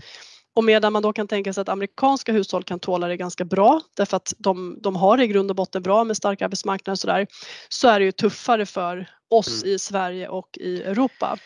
Och 0.59 0.65
medan 0.65 0.93
man 0.93 1.03
då 1.03 1.13
kan 1.13 1.29
tänka 1.29 1.53
sig 1.53 1.61
att 1.61 1.69
amerikanska 1.69 2.33
hushåll 2.33 2.63
kan 2.63 2.81
tåla 2.81 3.09
det 3.09 3.17
ganska 3.17 3.45
bra 3.45 3.81
därför 3.97 4.17
att 4.17 4.35
de, 4.39 4.79
de 4.83 4.97
har 4.97 5.17
det 5.17 5.25
i 5.25 5.27
grund 5.27 5.51
och 5.51 5.57
botten 5.57 5.83
bra 5.83 6.05
med 6.05 6.17
stark 6.17 6.43
arbetsmarknad 6.43 6.93
och 6.93 6.99
sådär 6.99 7.27
så 7.69 7.89
är 7.89 7.99
det 7.99 8.05
ju 8.05 8.13
tuffare 8.13 8.67
för 8.67 9.11
oss 9.31 9.63
mm. 9.63 9.75
i 9.75 9.79
Sverige 9.79 10.29
och 10.29 10.59
i 10.61 10.83
Europa. 10.83 11.39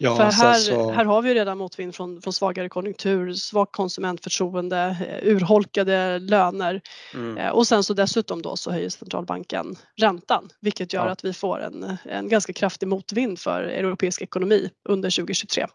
Ja, 0.00 0.16
för 0.16 0.24
här, 0.24 0.54
så... 0.54 0.90
här 0.90 1.04
har 1.04 1.22
vi 1.22 1.34
redan 1.34 1.58
motvind 1.58 1.94
från, 1.94 2.22
från 2.22 2.32
svagare 2.32 2.68
konjunktur, 2.68 3.32
svagt 3.32 3.72
konsumentförtroende, 3.72 4.96
eh, 5.08 5.28
urholkade 5.28 6.18
löner 6.18 6.80
mm. 7.14 7.38
Eh, 7.38 7.50
och 7.50 7.66
sen 7.66 7.84
så 7.84 7.94
dessutom 7.94 8.42
då 8.42 8.56
så 8.56 8.70
höjer 8.70 8.88
centralbanken 8.88 9.76
räntan 10.00 10.48
vilket 10.60 10.92
gör 10.92 11.06
ja. 11.06 11.12
att 11.12 11.24
vi 11.24 11.32
får 11.32 11.60
en, 11.60 11.96
en 12.04 12.28
ganska 12.28 12.52
kraftig 12.52 12.88
motvind 12.88 13.38
för 13.38 13.62
europeisk 13.62 14.22
ekonomi 14.22 14.70
under 14.88 15.10
2023. 15.10 15.66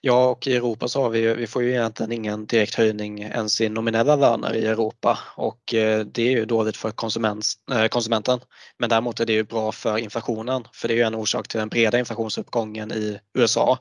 Ja, 0.00 0.28
och 0.28 0.46
i 0.46 0.56
Europa 0.56 0.88
så 0.88 1.02
har 1.02 1.10
vi, 1.10 1.34
vi 1.34 1.46
får 1.46 1.62
ju 1.62 1.70
egentligen 1.70 2.12
ingen 2.12 2.46
direkt 2.46 2.74
höjning 2.74 3.22
ens 3.22 3.60
i 3.60 3.68
nominella 3.68 4.16
löner 4.16 4.54
i 4.54 4.66
Europa 4.66 5.18
och 5.36 5.74
eh, 5.74 6.00
det 6.00 6.22
är 6.22 6.30
ju 6.30 6.44
dåligt 6.44 6.76
för 6.76 6.90
konsument, 6.90 7.46
eh, 7.72 7.86
konsumenten. 7.86 8.40
Men 8.78 8.88
däremot 8.88 9.20
är 9.20 9.26
det 9.26 9.32
ju 9.32 9.44
bra 9.44 9.72
för 9.72 9.98
inflationen 9.98 10.64
för 10.72 10.88
det 10.88 10.94
är 10.94 10.96
ju 10.96 11.02
en 11.02 11.14
orsak 11.14 11.48
till 11.48 11.58
den 11.58 11.68
breda 11.68 11.98
inflationsuppgången 11.98 12.92
i 12.92 13.18
USA. 13.38 13.78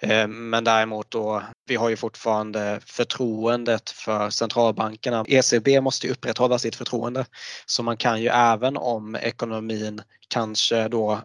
Eh, 0.00 0.28
men 0.28 0.64
däremot 0.64 1.10
då, 1.10 1.42
vi 1.68 1.76
har 1.76 1.88
ju 1.88 1.96
fortfarande 1.96 2.80
förtroendet 2.86 3.90
för 3.90 4.30
centralbankerna. 4.30 5.24
ECB 5.28 5.80
måste 5.80 6.06
ju 6.06 6.12
upprätthålla 6.12 6.58
sitt 6.58 6.76
förtroende 6.76 7.26
så 7.66 7.82
man 7.82 7.96
kan 7.96 8.22
ju 8.22 8.28
även 8.28 8.76
om 8.76 9.16
ekonomin 9.16 10.02
kanske 10.28 10.88
då 10.88 11.20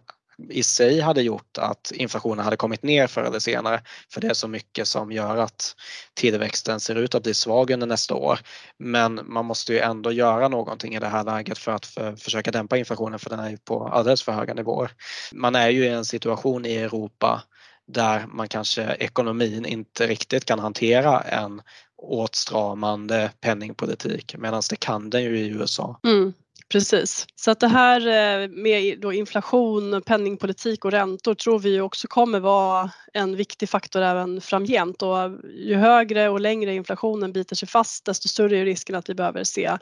i 0.49 0.63
sig 0.63 0.99
hade 0.99 1.21
gjort 1.21 1.57
att 1.57 1.91
inflationen 1.91 2.45
hade 2.45 2.57
kommit 2.57 2.83
ner 2.83 3.07
förr 3.07 3.23
eller 3.23 3.39
senare. 3.39 3.81
För 4.13 4.21
det 4.21 4.27
är 4.27 4.33
så 4.33 4.47
mycket 4.47 4.87
som 4.87 5.11
gör 5.11 5.37
att 5.37 5.75
tillväxten 6.13 6.79
ser 6.79 6.95
ut 6.95 7.15
att 7.15 7.23
bli 7.23 7.33
svag 7.33 7.71
under 7.71 7.87
nästa 7.87 8.15
år. 8.15 8.39
Men 8.77 9.19
man 9.23 9.45
måste 9.45 9.73
ju 9.73 9.79
ändå 9.79 10.11
göra 10.11 10.47
någonting 10.47 10.95
i 10.95 10.99
det 10.99 11.07
här 11.07 11.23
läget 11.23 11.57
för 11.57 11.71
att 11.71 11.85
för, 11.85 12.15
försöka 12.15 12.51
dämpa 12.51 12.77
inflationen 12.77 13.19
för 13.19 13.29
den 13.29 13.39
är 13.39 13.49
ju 13.49 13.57
på 13.57 13.87
alldeles 13.87 14.23
för 14.23 14.31
höga 14.31 14.53
nivåer. 14.53 14.91
Man 15.33 15.55
är 15.55 15.69
ju 15.69 15.85
i 15.85 15.89
en 15.89 16.05
situation 16.05 16.65
i 16.65 16.75
Europa 16.75 17.43
där 17.87 18.25
man 18.27 18.47
kanske 18.47 18.83
ekonomin 18.99 19.65
inte 19.65 20.07
riktigt 20.07 20.45
kan 20.45 20.59
hantera 20.59 21.21
en 21.21 21.61
åtstramande 21.97 23.31
penningpolitik 23.41 24.35
medan 24.37 24.61
det 24.69 24.75
kan 24.75 25.09
den 25.09 25.23
ju 25.23 25.39
i 25.39 25.47
USA. 25.47 25.99
Mm. 26.03 26.33
Precis, 26.71 27.27
så 27.35 27.51
att 27.51 27.59
det 27.59 27.67
här 27.67 28.07
eh, 28.07 28.49
med 28.49 28.99
då 28.99 29.13
inflation, 29.13 30.01
penningpolitik 30.01 30.85
och 30.85 30.91
räntor 30.91 31.33
tror 31.33 31.59
vi 31.59 31.81
också 31.81 32.07
kommer 32.07 32.39
vara 32.39 32.91
en 33.13 33.35
viktig 33.35 33.69
faktor 33.69 34.01
även 34.01 34.41
framgent. 34.41 35.01
Och 35.01 35.17
ju 35.53 35.75
högre 35.75 36.29
och 36.29 36.39
längre 36.39 36.75
inflationen 36.75 37.33
biter 37.33 37.55
sig 37.55 37.67
fast 37.67 38.05
desto 38.05 38.27
större 38.27 38.57
är 38.57 38.65
risken 38.65 38.95
att 38.95 39.09
vi 39.09 39.13
behöver 39.13 39.43
se 39.43 39.77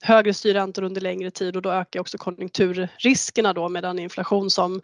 högre 0.00 0.34
styrräntor 0.34 0.82
under 0.82 1.00
längre 1.00 1.30
tid. 1.30 1.56
Och 1.56 1.62
då 1.62 1.70
ökar 1.70 2.00
också 2.00 2.18
konjunkturriskerna 2.18 3.52
då 3.52 3.68
med 3.68 3.82
den 3.82 3.98
inflation 3.98 4.50
som 4.50 4.80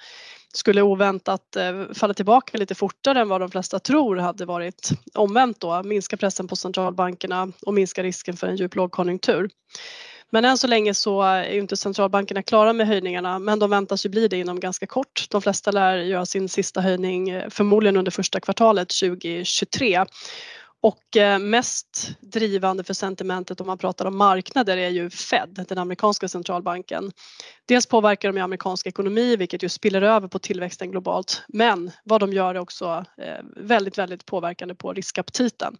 skulle 0.54 0.82
oväntat 0.82 1.56
eh, 1.56 1.92
falla 1.94 2.14
tillbaka 2.14 2.58
lite 2.58 2.74
fortare 2.74 3.20
än 3.20 3.28
vad 3.28 3.40
de 3.40 3.50
flesta 3.50 3.78
tror 3.78 4.16
hade 4.16 4.44
varit 4.44 4.90
omvänt 5.14 5.60
då, 5.60 5.82
minska 5.82 6.16
pressen 6.16 6.48
på 6.48 6.56
centralbankerna 6.56 7.52
och 7.66 7.74
minska 7.74 8.02
risken 8.02 8.36
för 8.36 8.46
en 8.46 8.56
djup 8.56 8.74
lågkonjunktur. 8.74 9.48
Men 10.32 10.44
än 10.44 10.58
så 10.58 10.66
länge 10.66 10.94
så 10.94 11.22
är 11.22 11.52
ju 11.52 11.60
inte 11.60 11.76
centralbankerna 11.76 12.42
klara 12.42 12.72
med 12.72 12.86
höjningarna 12.86 13.38
men 13.38 13.58
de 13.58 13.70
väntas 13.70 14.06
ju 14.06 14.10
bli 14.10 14.28
det 14.28 14.36
inom 14.36 14.60
ganska 14.60 14.86
kort. 14.86 15.26
De 15.30 15.42
flesta 15.42 15.70
lär 15.70 15.96
göra 15.96 16.26
sin 16.26 16.48
sista 16.48 16.80
höjning 16.80 17.30
eh, 17.30 17.48
förmodligen 17.50 17.96
under 17.96 18.10
första 18.10 18.40
kvartalet 18.40 18.88
2023 18.88 20.04
och 20.82 21.16
eh, 21.16 21.38
mest 21.38 22.10
drivande 22.20 22.84
för 22.84 22.94
sentimentet 22.94 23.60
om 23.60 23.66
man 23.66 23.78
pratar 23.78 24.04
om 24.04 24.16
marknader 24.16 24.76
är 24.76 24.88
ju 24.88 25.10
Fed, 25.10 25.64
den 25.68 25.78
amerikanska 25.78 26.28
centralbanken. 26.28 27.12
Dels 27.66 27.86
påverkar 27.86 28.32
de 28.32 28.40
amerikansk 28.40 28.86
ekonomi 28.86 29.36
vilket 29.36 29.62
ju 29.62 29.68
spiller 29.68 30.02
över 30.02 30.28
på 30.28 30.38
tillväxten 30.38 30.90
globalt 30.90 31.42
men 31.48 31.90
vad 32.04 32.20
de 32.20 32.32
gör 32.32 32.54
är 32.54 32.58
också 32.58 33.04
eh, 33.18 33.44
väldigt, 33.56 33.98
väldigt 33.98 34.26
påverkande 34.26 34.74
på 34.74 34.92
riskaptiten 34.92 35.76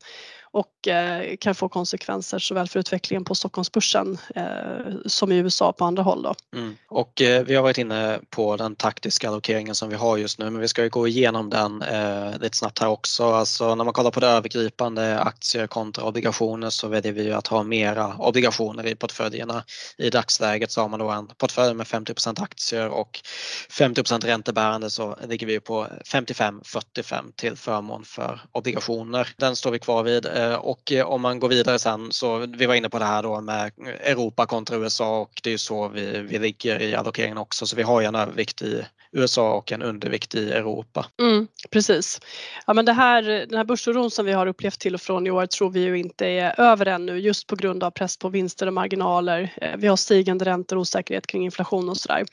och 0.53 0.89
eh, 0.89 1.37
kan 1.37 1.55
få 1.55 1.69
konsekvenser 1.69 2.39
såväl 2.39 2.69
för 2.69 2.81
utvecklingen 2.81 3.25
på 3.25 3.35
Stockholmsbörsen 3.35 4.19
eh, 4.35 4.95
som 5.07 5.33
i 5.33 5.37
USA 5.37 5.73
på 5.73 5.85
andra 5.85 6.03
håll. 6.03 6.23
Då. 6.23 6.35
Mm. 6.57 6.77
Och 6.89 7.23
eh, 7.23 7.45
vi 7.45 7.55
har 7.55 7.63
varit 7.63 7.79
inne 7.79 8.21
på 8.31 8.57
den 8.57 8.77
taktiska 8.77 9.29
allokeringen 9.29 9.75
som 9.75 9.89
vi 9.89 9.97
har 9.97 10.17
just 10.17 10.39
nu 10.39 10.51
men 10.51 10.61
vi 10.61 10.69
ska 10.69 10.83
ju 10.83 10.89
gå 10.89 11.09
igenom 11.09 11.51
den 11.51 11.85
lite 12.41 12.57
snabbt 12.57 12.79
här 12.79 12.89
också. 12.89 13.25
Alltså 13.25 13.75
när 13.75 13.85
man 13.85 13.93
kollar 13.93 14.11
på 14.11 14.21
det 14.21 14.27
övergripande 14.27 15.21
aktier 15.21 15.67
kontra 15.67 16.05
obligationer 16.05 16.71
så 16.71 16.89
väljer 16.89 17.13
vi 17.13 17.25
ju 17.25 17.33
att 17.33 17.47
ha 17.47 17.63
mera 17.63 18.17
obligationer 18.19 18.87
i 18.87 18.95
portföljerna. 18.95 19.65
I 19.99 20.11
dagsläget 20.11 20.73
så 20.73 20.81
har 20.81 20.89
man 20.89 21.01
då 21.01 21.11
en 21.11 21.27
portfölj 21.27 21.75
med 21.75 21.87
50% 21.87 22.43
aktier 22.43 22.89
och 22.89 23.21
50% 23.71 24.27
räntebärande 24.27 24.91
så 24.91 25.17
ligger 25.29 25.47
vi 25.47 25.61
på 25.61 25.87
55-45 26.07 27.33
till 27.37 27.57
förmån 27.57 28.05
för 28.05 28.41
obligationer. 28.53 29.29
Den 29.37 29.57
står 29.57 29.71
vi 29.71 29.79
kvar 29.79 30.03
vid 30.03 30.27
Eh, 30.43 30.55
och 30.55 30.93
eh, 30.93 31.07
om 31.07 31.23
man 31.23 31.41
går 31.41 31.49
vidare 31.49 31.79
sen 31.79 32.13
så 32.13 32.39
vi 32.39 32.67
var 32.67 32.75
inne 32.75 32.89
på 32.89 32.99
det 32.99 33.05
här 33.05 33.23
då 33.23 33.41
med 33.41 33.73
Europa 34.01 34.47
kontra 34.47 34.77
USA 34.77 35.21
och 35.21 35.41
det 35.43 35.53
är 35.53 35.57
så 35.57 35.89
vi, 35.89 36.19
vi 36.21 36.39
ligger 36.39 36.83
i 36.83 36.95
allokeringen 36.95 37.39
också 37.39 37.67
så 37.67 37.77
vi 37.77 37.83
har 37.83 38.01
ju 38.01 38.07
en 38.07 38.15
övervikt 38.15 38.63
i 38.63 38.85
USA 39.15 39.53
och 39.53 39.73
en 39.73 39.83
undervikt 39.83 40.35
i 40.35 40.53
Europa. 40.53 41.07
Mm, 41.21 41.49
precis. 41.71 42.21
Ja, 42.67 42.73
men 42.73 42.85
det 42.85 42.93
här, 42.93 43.23
den 43.23 43.57
här 43.57 43.65
börsoron 43.65 44.11
som 44.11 44.27
vi 44.27 44.33
har 44.33 44.47
upplevt 44.47 44.81
till 44.81 44.95
och 44.95 45.01
från 45.01 45.27
i 45.27 45.31
år 45.31 45.47
tror 45.47 45.71
vi 45.71 45.81
ju 45.81 45.99
inte 45.99 46.27
är 46.27 46.61
över 46.61 46.87
ännu 46.87 47.19
just 47.19 47.47
på 47.47 47.57
grund 47.57 47.85
av 47.85 47.91
press 47.91 48.17
på 48.17 48.29
vinster 48.29 48.67
och 48.67 48.73
marginaler. 48.73 49.53
Eh, 49.57 49.77
vi 49.77 49.87
har 49.87 49.97
stigande 49.97 50.45
räntor 50.45 50.77
och 50.77 50.81
osäkerhet 50.81 51.27
kring 51.27 51.45
inflation 51.45 51.89
och 51.89 51.97
sådär. 51.97 52.25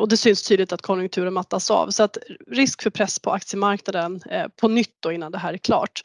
Och 0.00 0.08
det 0.08 0.16
syns 0.16 0.42
tydligt 0.42 0.72
att 0.72 0.82
konjunkturen 0.82 1.32
mattas 1.32 1.70
av 1.70 1.90
så 1.90 2.02
att 2.02 2.16
risk 2.50 2.82
för 2.82 2.90
press 2.90 3.18
på 3.18 3.30
aktiemarknaden 3.30 4.22
på 4.60 4.68
nytt 4.68 4.96
då 5.00 5.12
innan 5.12 5.32
det 5.32 5.38
här 5.38 5.52
är 5.52 5.58
klart. 5.58 6.02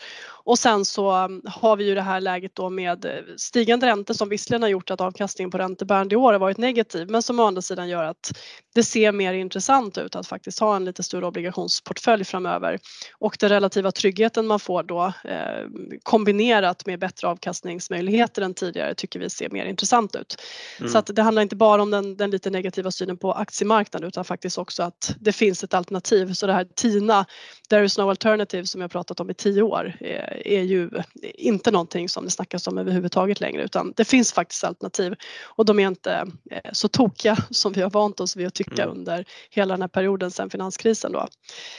Och 0.47 0.59
sen 0.59 0.85
så 0.85 1.26
har 1.45 1.75
vi 1.75 1.87
ju 1.87 1.95
det 1.95 2.01
här 2.01 2.21
läget 2.21 2.55
då 2.55 2.69
med 2.69 3.05
eh, 3.05 3.11
stigande 3.37 3.87
räntor 3.87 4.13
som 4.13 4.29
visserligen 4.29 4.61
har 4.61 4.69
gjort 4.69 4.91
att 4.91 5.01
avkastningen 5.01 5.51
på 5.51 5.57
räntebärande 5.57 6.15
i 6.15 6.17
år 6.17 6.33
har 6.33 6.39
varit 6.39 6.57
negativ 6.57 7.09
men 7.09 7.21
som 7.21 7.39
å 7.39 7.43
andra 7.43 7.61
sidan 7.61 7.89
gör 7.89 8.03
att 8.03 8.31
det 8.75 8.83
ser 8.83 9.11
mer 9.11 9.33
intressant 9.33 9.97
ut 9.97 10.15
att 10.15 10.27
faktiskt 10.27 10.59
ha 10.59 10.75
en 10.75 10.85
lite 10.85 11.03
större 11.03 11.25
obligationsportfölj 11.25 12.23
framöver. 12.23 12.79
Och 13.19 13.37
den 13.39 13.49
relativa 13.49 13.91
tryggheten 13.91 14.47
man 14.47 14.59
får 14.59 14.83
då 14.83 15.13
eh, 15.23 15.65
kombinerat 16.03 16.85
med 16.85 16.99
bättre 16.99 17.27
avkastningsmöjligheter 17.27 18.41
än 18.41 18.53
tidigare 18.53 18.95
tycker 18.95 19.19
vi 19.19 19.29
ser 19.29 19.49
mer 19.49 19.65
intressant 19.65 20.15
ut. 20.15 20.35
Mm. 20.79 20.91
Så 20.91 20.97
att 20.97 21.15
det 21.15 21.21
handlar 21.21 21.41
inte 21.41 21.55
bara 21.55 21.81
om 21.81 21.91
den, 21.91 22.17
den 22.17 22.31
lite 22.31 22.49
negativa 22.49 22.91
synen 22.91 23.17
på 23.17 23.33
aktiemarknaden 23.33 24.07
utan 24.07 24.25
faktiskt 24.25 24.57
också 24.57 24.83
att 24.83 25.15
det 25.19 25.31
finns 25.31 25.63
ett 25.63 25.73
alternativ. 25.73 26.33
Så 26.33 26.47
det 26.47 26.53
här 26.53 26.67
TINA, 26.75 27.25
there 27.69 27.85
is 27.85 27.97
no 27.97 28.09
alternative 28.09 28.65
som 28.65 28.81
jag 28.81 28.91
pratat 28.91 29.19
om 29.19 29.29
i 29.29 29.33
tio 29.33 29.61
år 29.61 29.97
eh, 29.99 30.55
är 30.57 30.61
ju 30.61 30.89
inte 31.23 31.71
någonting 31.71 32.09
som 32.09 32.25
det 32.25 32.31
snackas 32.31 32.67
om 32.67 32.77
överhuvudtaget 32.77 33.39
längre 33.39 33.63
utan 33.63 33.93
det 33.95 34.05
finns 34.05 34.33
faktiskt 34.33 34.63
alternativ 34.63 35.13
och 35.45 35.65
de 35.65 35.79
är 35.79 35.87
inte 35.87 36.27
eh, 36.51 36.71
så 36.71 36.87
tokiga 36.87 37.37
som 37.49 37.73
vi 37.73 37.81
har 37.81 37.89
vant 37.89 38.19
oss 38.19 38.35
vid 38.35 38.47
att 38.47 38.53
tycka 38.53 38.83
mm. 38.83 38.97
under 38.97 39.25
hela 39.49 39.73
den 39.73 39.81
här 39.81 39.87
perioden 39.87 40.31
sedan 40.31 40.49
finanskrisen 40.49 41.11
då. 41.11 41.27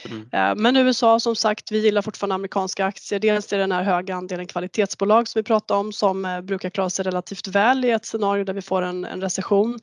Mm. 0.05 0.29
Eh, 0.31 0.61
men 0.61 0.77
USA 0.77 1.19
som 1.19 1.35
sagt, 1.35 1.71
vi 1.71 1.79
gillar 1.79 2.01
fortfarande 2.01 2.35
amerikanska 2.35 2.85
aktier. 2.85 3.19
Dels 3.19 3.53
är 3.53 3.57
det 3.57 3.63
den 3.63 3.71
här 3.71 3.83
höga 3.83 4.15
andelen 4.15 4.47
kvalitetsbolag 4.47 5.27
som 5.27 5.39
vi 5.39 5.43
pratar 5.43 5.75
om 5.75 5.93
som 5.93 6.25
eh, 6.25 6.41
brukar 6.41 6.69
klara 6.69 6.89
sig 6.89 7.05
relativt 7.05 7.47
väl 7.47 7.85
i 7.85 7.91
ett 7.91 8.05
scenario 8.05 8.43
där 8.43 8.53
vi 8.53 8.61
får 8.61 8.81
en, 8.81 9.05
en 9.05 9.21
recession. 9.21 9.79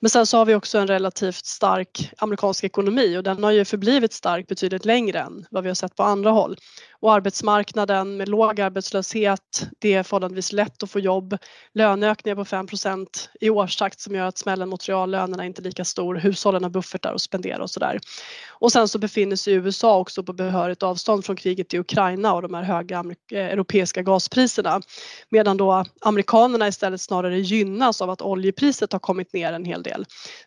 Men 0.00 0.10
sen 0.10 0.26
så 0.26 0.38
har 0.38 0.46
vi 0.46 0.54
också 0.54 0.78
en 0.78 0.86
relativt 0.86 1.46
stark 1.46 2.12
amerikansk 2.18 2.64
ekonomi 2.64 3.16
och 3.16 3.22
den 3.22 3.44
har 3.44 3.50
ju 3.50 3.64
förblivit 3.64 4.12
stark 4.12 4.46
betydligt 4.46 4.84
längre 4.84 5.20
än 5.20 5.46
vad 5.50 5.62
vi 5.62 5.70
har 5.70 5.74
sett 5.74 5.96
på 5.96 6.02
andra 6.02 6.30
håll 6.30 6.56
och 7.00 7.12
arbetsmarknaden 7.12 8.16
med 8.16 8.28
låg 8.28 8.60
arbetslöshet, 8.60 9.68
det 9.78 9.94
är 9.94 10.02
förhållandevis 10.02 10.52
lätt 10.52 10.82
att 10.82 10.90
få 10.90 11.00
jobb, 11.00 11.36
löneökningar 11.74 12.36
på 12.36 12.44
5% 12.44 13.06
i 13.40 13.50
årstakt 13.50 14.00
som 14.00 14.14
gör 14.14 14.26
att 14.26 14.38
smällen 14.38 14.68
mot 14.68 14.88
reallönerna 14.88 15.44
inte 15.46 15.62
är 15.62 15.64
lika 15.64 15.84
stor, 15.84 16.14
hushållen 16.14 16.62
har 16.62 16.70
buffertar 16.70 17.14
att 17.14 17.20
spendera 17.20 17.62
och 17.62 17.70
sådär. 17.70 18.00
Och 18.48 18.72
sen 18.72 18.88
så 18.88 18.98
befinner 18.98 19.36
sig 19.36 19.54
USA 19.54 19.98
också 19.98 20.22
på 20.22 20.32
behörigt 20.32 20.82
avstånd 20.82 21.24
från 21.24 21.36
kriget 21.36 21.74
i 21.74 21.78
Ukraina 21.78 22.34
och 22.34 22.42
de 22.42 22.54
här 22.54 22.62
höga 22.62 23.04
eh, 23.32 23.46
europeiska 23.46 24.02
gaspriserna. 24.02 24.80
Medan 25.28 25.56
då 25.56 25.84
amerikanerna 26.00 26.68
istället 26.68 27.00
snarare 27.00 27.38
gynnas 27.38 28.02
av 28.02 28.10
att 28.10 28.22
oljepriset 28.22 28.92
har 28.92 29.00
kommit 29.00 29.32
ner 29.32 29.52
en 29.52 29.64
hel 29.64 29.82
del. 29.86 30.04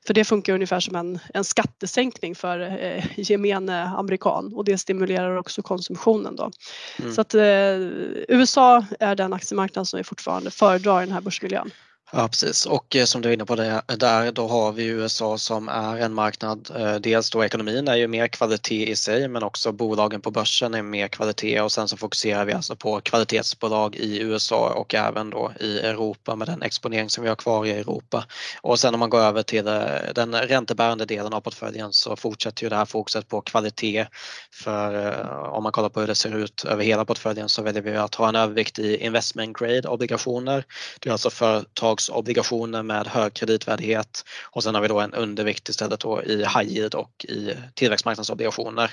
För 0.07 0.13
det 0.13 0.25
funkar 0.25 0.53
ungefär 0.53 0.79
som 0.79 0.95
en, 0.95 1.19
en 1.33 1.43
skattesänkning 1.43 2.35
för 2.35 2.59
eh, 2.59 3.05
gemene 3.17 3.83
amerikan 3.83 4.53
och 4.53 4.65
det 4.65 4.77
stimulerar 4.77 5.37
också 5.37 5.61
konsumtionen 5.61 6.35
då. 6.35 6.51
Mm. 6.99 7.13
Så 7.13 7.21
att 7.21 7.33
eh, 7.33 7.43
USA 8.27 8.85
är 8.99 9.15
den 9.15 9.33
aktiemarknad 9.33 9.87
som 9.87 9.97
vi 9.97 10.03
fortfarande 10.03 10.51
föredrar 10.51 11.01
i 11.01 11.05
den 11.05 11.13
här 11.13 11.21
börsmiljön. 11.21 11.71
Ja 12.11 12.27
precis 12.27 12.65
och 12.65 12.95
eh, 12.95 13.05
som 13.05 13.21
du 13.21 13.29
är 13.29 13.33
inne 13.33 13.45
på 13.45 13.55
det, 13.55 13.81
där 13.87 14.31
då 14.31 14.47
har 14.47 14.71
vi 14.71 14.85
USA 14.85 15.37
som 15.37 15.69
är 15.69 15.97
en 15.97 16.13
marknad, 16.13 16.69
eh, 16.75 16.95
dels 16.95 17.29
då 17.29 17.45
ekonomin 17.45 17.87
är 17.87 17.95
ju 17.95 18.07
mer 18.07 18.27
kvalitet 18.27 18.89
i 18.89 18.95
sig 18.95 19.27
men 19.27 19.43
också 19.43 19.71
bolagen 19.71 20.21
på 20.21 20.31
börsen 20.31 20.73
är 20.73 20.81
mer 20.81 21.07
kvalitet 21.07 21.61
och 21.61 21.71
sen 21.71 21.87
så 21.87 21.97
fokuserar 21.97 22.45
vi 22.45 22.53
alltså 22.53 22.75
på 22.75 23.01
kvalitetsbolag 23.01 23.95
i 23.95 24.19
USA 24.21 24.69
och 24.69 24.95
även 24.95 25.29
då 25.29 25.51
i 25.59 25.79
Europa 25.79 26.35
med 26.35 26.47
den 26.47 26.61
exponering 26.61 27.09
som 27.09 27.23
vi 27.23 27.29
har 27.29 27.35
kvar 27.35 27.65
i 27.65 27.71
Europa. 27.71 28.25
Och 28.61 28.79
sen 28.79 28.93
om 28.93 28.99
man 28.99 29.09
går 29.09 29.19
över 29.19 29.43
till 29.43 29.67
eh, 29.67 29.83
den 30.15 30.35
räntebärande 30.35 31.05
delen 31.05 31.33
av 31.33 31.41
portföljen 31.41 31.93
så 31.93 32.15
fortsätter 32.15 32.63
ju 32.63 32.69
det 32.69 32.75
här 32.75 32.85
fokuset 32.85 33.27
på 33.27 33.41
kvalitet 33.41 34.07
för 34.51 35.19
om 35.51 35.63
man 35.63 35.71
kollar 35.71 35.89
på 35.89 35.99
hur 35.99 36.07
det 36.07 36.15
ser 36.15 36.35
ut 36.35 36.65
över 36.65 36.83
hela 36.83 37.05
portföljen 37.05 37.49
så 37.49 37.61
väljer 37.61 37.81
vi 37.81 37.95
att 37.95 38.15
ha 38.15 38.29
en 38.29 38.35
övervikt 38.35 38.79
i 38.79 38.97
investment 38.97 39.57
grade 39.57 39.87
obligationer. 39.87 40.65
Det 40.99 41.09
är 41.09 41.11
alltså 41.11 41.29
företag 41.29 41.98
obligationer 42.09 42.83
med 42.83 43.07
hög 43.07 43.33
kreditvärdighet. 43.33 44.25
Och 44.43 44.63
sen 44.63 44.75
har 44.75 44.81
vi 44.81 44.87
då 44.87 44.99
en 44.99 45.13
undervikt 45.13 45.69
istället 45.69 45.99
då 45.99 46.23
i 46.23 46.37
high 46.37 46.67
yield 46.67 46.95
och 46.95 47.25
i 47.25 47.53
tillväxtmarknadsobligationer 47.73 48.91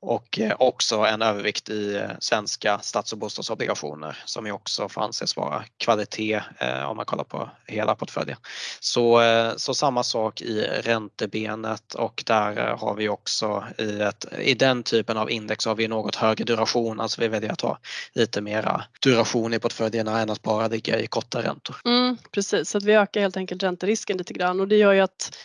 och 0.00 0.38
eh, 0.38 0.56
också 0.58 0.96
en 0.96 1.22
övervikt 1.22 1.68
i 1.68 1.94
eh, 1.94 2.10
svenska 2.20 2.78
stats 2.78 3.12
och 3.12 3.18
bostadsobligationer 3.18 4.18
som 4.24 4.46
ju 4.46 4.52
också 4.52 4.88
får 4.88 5.02
anses 5.02 5.36
vara 5.36 5.64
kvalitet 5.78 6.40
eh, 6.58 6.90
om 6.90 6.96
man 6.96 7.06
kollar 7.06 7.24
på 7.24 7.50
hela 7.66 7.94
portföljen. 7.94 8.38
Så, 8.80 9.22
så 9.56 9.74
samma 9.74 10.02
sak 10.02 10.40
i 10.40 10.62
räntebenet 10.62 11.94
och 11.94 12.22
där 12.26 12.56
har 12.56 12.94
vi 12.94 13.08
också 13.08 13.64
i, 13.78 14.00
ett, 14.00 14.24
i 14.40 14.54
den 14.54 14.82
typen 14.82 15.16
av 15.16 15.30
index 15.30 15.66
har 15.66 15.74
vi 15.74 15.88
något 15.88 16.16
högre 16.16 16.44
duration, 16.44 17.00
alltså 17.00 17.20
vi 17.20 17.28
väljer 17.28 17.52
att 17.52 17.60
ha 17.60 17.78
lite 18.12 18.40
mera 18.40 18.84
duration 19.02 19.54
i 19.54 19.58
portföljerna 19.58 20.20
än 20.20 20.30
att 20.30 20.42
bara 20.42 20.68
ligga 20.68 21.00
i 21.00 21.06
korta 21.06 21.42
räntor. 21.42 21.76
Mm, 21.84 22.16
precis, 22.30 22.68
så 22.68 22.78
att 22.78 22.84
vi 22.84 22.92
ökar 22.92 23.20
helt 23.20 23.36
enkelt 23.36 23.62
ränterisken 23.62 24.16
lite 24.16 24.34
grann 24.34 24.60
och 24.60 24.68
det 24.68 24.76
gör 24.76 24.92
ju 24.92 25.00
att 25.00 25.36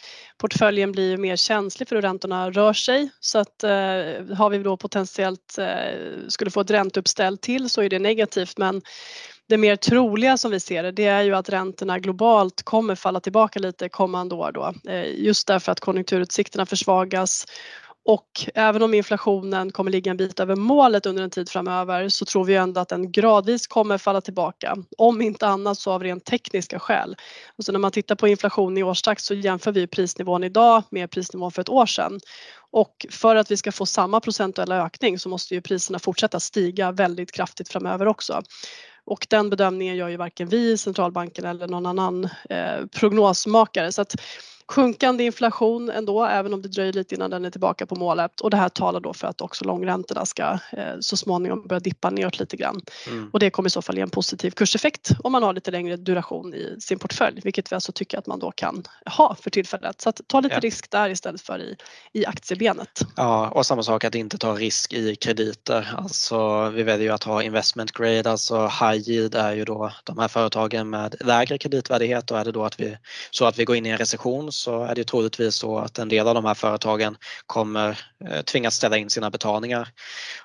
portföljen 0.42 0.92
blir 0.92 1.18
mer 1.18 1.36
känslig 1.36 1.88
för 1.88 1.96
hur 1.96 2.02
räntorna 2.02 2.52
rör 2.52 2.74
sig. 2.74 3.10
Så 3.20 3.40
att 3.40 3.64
eh, 3.64 3.70
har 4.38 4.50
vi 4.50 4.58
då 4.58 4.78
potentiellt 4.78 5.58
eh, 5.58 5.68
skulle 6.28 6.52
få 6.52 6.62
ett 6.62 6.72
ränteuppställ 6.72 7.38
till 7.38 7.70
så 7.70 7.82
är 7.82 7.90
det 7.90 8.00
negativt 8.00 8.58
men 8.58 8.82
det 9.50 9.58
mer 9.58 9.76
troliga 9.76 10.38
som 10.38 10.52
vi 10.52 10.60
ser 10.60 10.84
det, 10.84 10.92
det 10.92 11.06
är 11.06 11.22
ju 11.22 11.36
att 11.36 11.50
räntorna 11.50 12.00
globalt 12.00 12.64
kommer 12.64 12.96
falla 12.96 13.20
tillbaka 13.20 13.60
lite 13.60 13.90
kommande 13.90 14.36
år 14.36 14.52
då. 14.52 14.74
Eh, 14.92 15.24
just 15.24 15.48
därför 15.48 15.72
att 15.72 15.80
konjunkturutsikterna 15.80 16.66
försvagas 16.66 17.46
och 18.06 18.28
även 18.56 18.82
om 18.82 18.94
inflationen 18.94 19.72
kommer 19.72 19.92
ligga 19.92 20.12
en 20.12 20.18
bit 20.18 20.40
över 20.40 20.56
målet 20.56 21.06
under 21.06 21.24
en 21.24 21.30
tid 21.30 21.50
framöver 21.50 22.10
så 22.10 22.26
tror 22.26 22.46
vi 22.46 22.56
ändå 22.56 22.82
att 22.82 22.90
den 22.90 23.12
gradvis 23.12 23.68
kommer 23.68 23.98
falla 23.98 24.22
tillbaka. 24.22 24.78
Om 24.98 25.22
inte 25.22 25.48
annat 25.48 25.78
så 25.78 25.92
av 25.92 26.04
rent 26.04 26.26
tekniska 26.26 26.80
skäl. 26.80 27.16
Och 27.58 27.66
så 27.66 27.72
när 27.72 27.80
man 27.80 27.92
tittar 27.92 28.16
på 28.16 28.28
inflation 28.28 28.78
i 28.78 28.84
årstakt 28.84 29.22
så 29.22 29.34
jämför 29.34 29.72
vi 29.72 29.88
prisnivån 29.88 30.44
idag 30.44 30.84
med 30.90 31.12
prisnivån 31.12 31.52
för 31.52 31.62
ett 31.62 31.70
år 31.70 31.86
sedan. 31.86 32.20
Och 32.72 33.06
för 33.10 33.36
att 33.36 33.52
vi 33.52 33.58
ska 33.58 33.72
få 33.72 33.86
samma 33.86 34.20
procentuella 34.20 34.86
ökning 34.86 35.20
så 35.20 35.30
måste 35.30 35.56
ju 35.56 35.62
priserna 35.62 36.00
fortsätta 36.00 36.40
stiga 36.40 36.92
väldigt 36.92 37.32
kraftigt 37.32 37.70
framöver 37.70 38.08
också. 38.08 38.42
Och 39.06 39.28
den 39.30 39.50
bedömningen 39.50 39.96
gör 39.96 40.10
ju 40.10 40.18
varken 40.18 40.48
vi, 40.48 40.78
centralbanken 40.78 41.46
eller 41.46 41.68
någon 41.68 41.86
annan 41.86 42.30
eh, 42.50 42.86
prognosmakare. 43.00 43.92
Så 43.92 44.02
att 44.02 44.16
sjunkande 44.72 45.24
inflation 45.24 45.90
ändå, 45.90 46.26
även 46.26 46.54
om 46.54 46.62
det 46.62 46.68
dröjer 46.68 46.94
lite 46.94 47.16
innan 47.16 47.30
den 47.30 47.46
är 47.46 47.50
tillbaka 47.50 47.86
på 47.86 47.96
målet. 47.96 48.42
Och 48.42 48.50
det 48.50 48.58
här 48.58 48.70
talar 48.70 49.00
då 49.00 49.14
för 49.14 49.28
att 49.28 49.42
också 49.42 49.66
långräntorna 49.66 50.26
ska 50.26 50.60
eh, 50.72 51.00
så 51.00 51.18
småningom 51.18 51.68
börja 51.68 51.80
dippa 51.80 52.10
neråt 52.10 52.40
lite 52.40 52.58
grann. 52.58 52.82
Mm. 53.08 53.30
Och 53.34 53.40
det 53.40 53.50
kommer 53.50 53.68
i 53.68 53.70
så 53.70 53.82
fall 53.82 53.96
ge 53.96 54.02
en 54.02 54.10
positiv 54.10 54.52
kurseffekt 54.52 55.12
om 55.24 55.32
man 55.32 55.44
har 55.44 55.54
lite 55.54 55.72
längre 55.72 55.98
duration 55.98 56.54
i 56.54 56.76
sin 56.80 57.00
portfölj, 57.00 57.42
vilket 57.44 57.72
vi 57.72 57.76
alltså 57.76 57.92
tycker 57.92 58.18
att 58.18 58.28
man 58.28 58.40
då 58.40 58.52
kan 58.52 58.84
ha 59.06 59.36
för 59.36 59.50
tillfället. 59.50 60.02
Så 60.02 60.10
att 60.10 60.22
ta 60.28 60.40
lite 60.40 60.56
ja. 60.56 60.60
risk 60.60 60.92
där 60.92 61.10
istället 61.10 61.42
för 61.42 61.60
i, 61.60 61.76
i 62.14 62.26
aktiebenet. 62.26 63.02
Ja, 63.16 63.50
och 63.50 63.66
samma 63.66 63.84
sak 63.84 64.04
att 64.04 64.16
inte 64.16 64.38
ta 64.38 64.56
risk 64.56 64.94
i 64.94 65.16
krediter. 65.16 65.94
Alltså, 65.98 66.70
vi 66.70 66.84
väljer 66.84 67.08
ju 67.08 67.14
att 67.14 67.24
ha 67.24 67.44
investment 67.44 67.92
grade, 67.92 68.32
alltså 68.32 68.68
high 68.68 69.10
yield 69.10 69.36
är 69.36 69.54
ju 69.54 69.66
då 69.66 69.92
de 70.04 70.18
här 70.18 70.28
företagen 70.28 70.90
med 70.90 71.16
lägre 71.20 71.58
kreditvärdighet 71.58 72.32
och 72.32 72.40
är 72.40 72.46
det 72.46 72.52
då 72.52 72.64
att 72.64 72.80
vi 72.80 72.98
så 73.32 73.46
att 73.46 73.60
vi 73.60 73.66
går 73.66 73.76
in 73.76 73.86
i 73.86 73.90
en 73.90 73.98
recession 73.98 74.52
så 74.62 74.84
är 74.84 74.95
det 74.95 75.04
troligtvis 75.04 75.56
så 75.56 75.78
att 75.78 76.00
en 76.00 76.10
del 76.10 76.28
av 76.28 76.36
de 76.36 76.45
här 76.45 76.54
företagen 76.54 77.17
kommer 77.45 78.00
eh, 78.26 78.41
tvingas 78.41 78.76
ställa 78.76 78.97
in 78.97 79.10
sina 79.10 79.30
betalningar. 79.30 79.89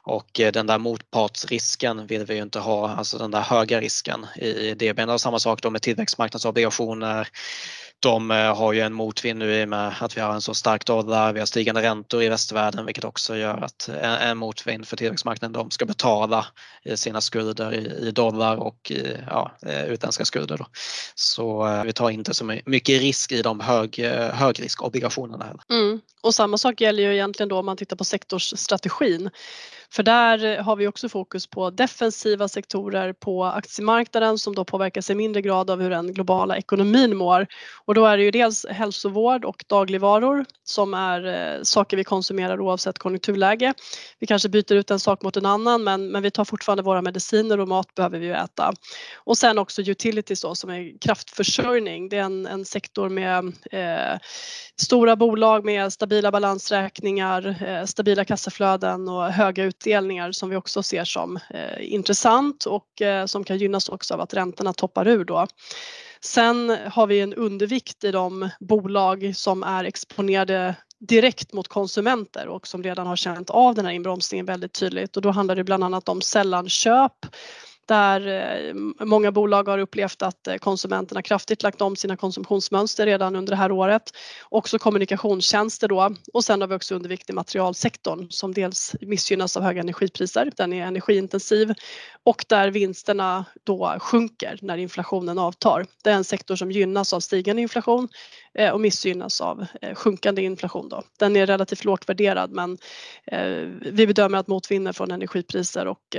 Och 0.03 0.41
eh, 0.41 0.53
den 0.53 0.67
där 0.67 0.79
motpartsrisken 0.79 2.07
vill 2.07 2.27
vi 2.27 2.35
ju 2.35 2.43
inte 2.43 2.59
ha, 2.59 2.89
alltså 2.89 3.19
den 3.19 3.31
där 3.31 3.41
höga 3.41 3.81
risken 3.81 4.27
i 4.37 4.75
DBn. 4.75 5.11
Och 5.11 5.21
samma 5.21 5.39
sak 5.39 5.63
då 5.63 5.71
med 5.71 5.83
tillväxtmarknadsobligationer 5.83 7.29
de 8.01 8.31
eh, 8.31 8.57
har 8.57 8.73
ju 8.73 8.81
en 8.81 8.93
motvind 8.93 9.39
nu 9.39 9.55
i 9.55 9.65
och 9.65 9.69
med 9.69 9.95
att 10.01 10.17
vi 10.17 10.21
har 10.21 10.35
en 10.35 10.41
så 10.41 10.55
stark 10.55 10.87
dollar, 10.87 11.33
vi 11.33 11.39
har 11.39 11.47
stigande 11.47 11.83
räntor 11.83 12.23
i 12.23 12.29
västvärlden 12.29 12.87
vilket 12.87 13.05
också 13.05 13.37
gör 13.37 13.57
att 13.57 13.89
eh, 13.89 14.29
en 14.29 14.39
motvind 14.39 14.89
för 14.89 14.97
tillväxtmarknaden, 14.97 15.53
de 15.53 15.71
ska 15.71 15.87
betala 15.87 16.47
eh, 16.85 16.95
sina 16.95 17.21
skulder 17.21 17.75
i 18.09 18.11
dollar 18.11 18.57
och 18.57 18.91
i 18.91 19.17
ja, 19.27 19.53
utländska 19.87 20.25
skulder. 20.25 20.57
Då. 20.57 20.67
Så 21.15 21.83
vi 21.85 21.93
tar 21.93 22.11
inte 22.11 22.35
så 22.35 22.45
mycket 22.67 23.01
risk 23.01 23.33
i 23.33 23.43
de 23.43 23.61
hög, 23.61 23.99
högriskobligationerna 24.33 25.45
heller. 25.45 25.63
Mm. 25.71 26.01
Och 26.23 26.35
samma 26.35 26.59
sak 26.59 26.81
gäller 26.81 27.03
ju 27.03 27.15
egentligen 27.15 27.49
då 27.49 27.59
om 27.59 27.67
man 27.67 27.77
tittar 27.77 27.97
på 27.97 28.05
sektorsstrategin. 28.05 29.31
För 29.97 30.03
där 30.03 30.59
har 30.59 30.77
vi 30.77 30.87
också 30.87 31.09
fokus 31.09 31.47
på 31.47 31.71
defensiva 31.71 32.49
sektorer 32.49 33.13
på 33.13 33.45
aktiemarknaden 33.45 34.39
som 34.39 34.55
då 34.55 34.65
påverkas 34.65 35.11
i 35.11 35.15
mindre 35.15 35.43
grad 35.43 35.71
av 35.71 35.81
hur 35.81 35.91
den 35.91 36.15
globala 36.15 36.57
ekonomin 36.57 37.17
mår. 37.17 37.47
Och 37.85 37.95
då 37.95 38.07
är 38.07 38.17
det 38.17 38.23
ju 38.23 38.31
dels 38.31 38.67
hälsovård 38.67 39.45
och 39.45 39.65
dagligvaror 39.67 40.45
som 40.65 40.95
är 40.95 41.27
eh, 41.27 41.63
saker 41.63 41.97
vi 41.97 42.05
konsumerar 42.05 42.61
oavsett 42.61 42.99
konjunkturläge. 42.99 43.75
Vi 44.19 44.27
kanske 44.27 44.49
byter 44.49 44.73
ut 44.73 44.91
en 44.91 45.01
sak 45.01 45.23
mot 45.23 45.37
en 45.37 45.47
annan 45.47 45.85
men, 45.85 46.09
men 46.09 46.23
vi 46.23 46.31
tar 46.31 46.45
fortfarande 46.45 46.83
våra 46.83 47.03
mediciner 47.03 47.61
och 47.61 47.69
mat 47.69 47.95
behöver 47.95 48.19
vi 48.19 48.27
ju 48.27 48.33
äta. 48.33 48.73
Och 49.17 49.39
sen 49.39 49.59
också 49.59 49.83
utilities 49.83 50.43
då 50.43 50.55
som 50.55 50.71
är 50.71 50.99
kraftförsörjning. 51.01 52.09
Det 52.09 52.17
är 52.17 52.23
en, 52.23 52.47
en 52.47 52.65
sektor 52.65 53.09
med 53.09 53.45
eh, 53.73 54.19
stora 54.81 55.17
bolag 55.17 55.65
med 55.65 55.93
stabila 55.93 56.31
balansräkningar, 56.31 57.63
eh, 57.67 57.85
stabila 57.85 58.25
kassaflöden 58.25 59.09
och 59.09 59.25
höga 59.25 59.65
utdelningar 59.87 60.33
som 60.33 60.51
vi 60.51 60.57
också 60.57 60.83
ser 60.83 61.05
som 61.05 61.39
eh, 61.51 61.93
intressant 61.93 62.65
och 62.65 63.03
eh, 63.03 63.27
som 63.27 63.45
kan 63.45 63.59
gynnas 63.59 63.89
också 63.89 64.15
av 64.15 64.21
att 64.21 64.35
räntorna 64.35 64.73
toppar 64.73 65.09
ur 65.09 65.25
då. 65.25 65.47
Sen 66.21 66.77
har 66.93 67.07
vi 67.07 67.21
en 67.21 67.35
undervikt 67.35 68.05
i 68.05 68.11
de 68.11 68.49
bolag 68.61 69.33
som 69.37 69.63
är 69.63 69.85
exponerade 69.85 70.75
direkt 70.99 71.53
mot 71.53 71.69
konsumenter 71.69 72.49
och 72.49 72.67
som 72.67 72.83
redan 72.83 73.07
har 73.07 73.17
känt 73.17 73.51
av 73.51 73.75
den 73.75 73.85
här 73.87 73.93
inbromsningen 73.93 74.47
väldigt 74.47 74.73
tydligt 74.73 75.17
och 75.17 75.23
då 75.23 75.31
handlar 75.31 75.57
det 75.57 75.65
bland 75.65 75.85
annat 75.85 76.09
om 76.09 76.21
sällanköp 76.21 77.27
där 77.87 78.29
eh, 78.29 78.75
många 79.07 79.33
bolag 79.33 79.69
har 79.69 79.79
upplevt 79.79 80.23
att 80.23 80.47
eh, 80.47 80.57
konsumenterna 80.57 81.23
kraftigt 81.23 81.63
lagt 81.63 81.81
om 81.81 81.97
sina 81.97 82.17
konsumtionsmönster 82.17 83.07
redan 83.07 83.37
under 83.37 83.51
det 83.51 83.57
här 83.57 83.73
året. 83.73 84.03
Också 84.49 84.79
kommunikationstjänster 84.79 85.89
då 85.89 86.15
och 86.33 86.45
sen 86.45 86.61
har 86.61 86.69
vi 86.69 86.75
också 86.75 86.95
undervikt 86.95 87.31
i 87.31 87.33
materialsektorn 87.33 88.27
som 88.31 88.55
dels 88.55 88.97
missgynnas 89.01 89.57
av 89.57 89.63
höga 89.63 89.81
energipriser, 89.81 90.53
den 90.57 90.73
är 90.73 90.87
energiintensiv 90.87 91.75
och 92.25 92.45
där 92.49 92.71
vinsterna 92.71 93.45
då 93.65 93.97
sjunker 94.01 94.59
när 94.63 94.79
inflationen 94.79 95.39
avtar. 95.39 95.87
Det 96.05 96.11
är 96.11 96.15
en 96.15 96.25
sektor 96.25 96.57
som 96.57 96.71
gynnas 96.71 97.13
av 97.13 97.21
stigande 97.21 97.63
inflation 97.63 98.09
Eh, 98.59 98.71
och 98.71 98.81
missgynnas 98.81 99.41
av 99.41 99.67
eh, 99.83 99.95
sjunkande 99.95 100.43
inflation. 100.43 100.89
Då. 100.89 101.03
Den 101.19 101.37
är 101.37 101.47
relativt 101.47 101.85
lågt 101.85 102.09
värderad 102.09 102.51
men 102.51 102.79
eh, 103.27 103.69
vi 103.81 104.07
bedömer 104.07 104.39
att 104.39 104.47
motvinden 104.47 104.95
från 104.95 105.11
energipriser 105.11 105.87
och 105.87 106.17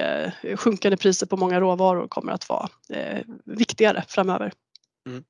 sjunkande 0.55 0.97
priser 0.97 1.25
på 1.25 1.37
många 1.37 1.59
råvaror 1.59 2.07
kommer 2.07 2.31
att 2.31 2.49
vara 2.49 2.69
viktigare 3.45 4.03
framöver. 4.07 4.53
Mm. 5.07 5.23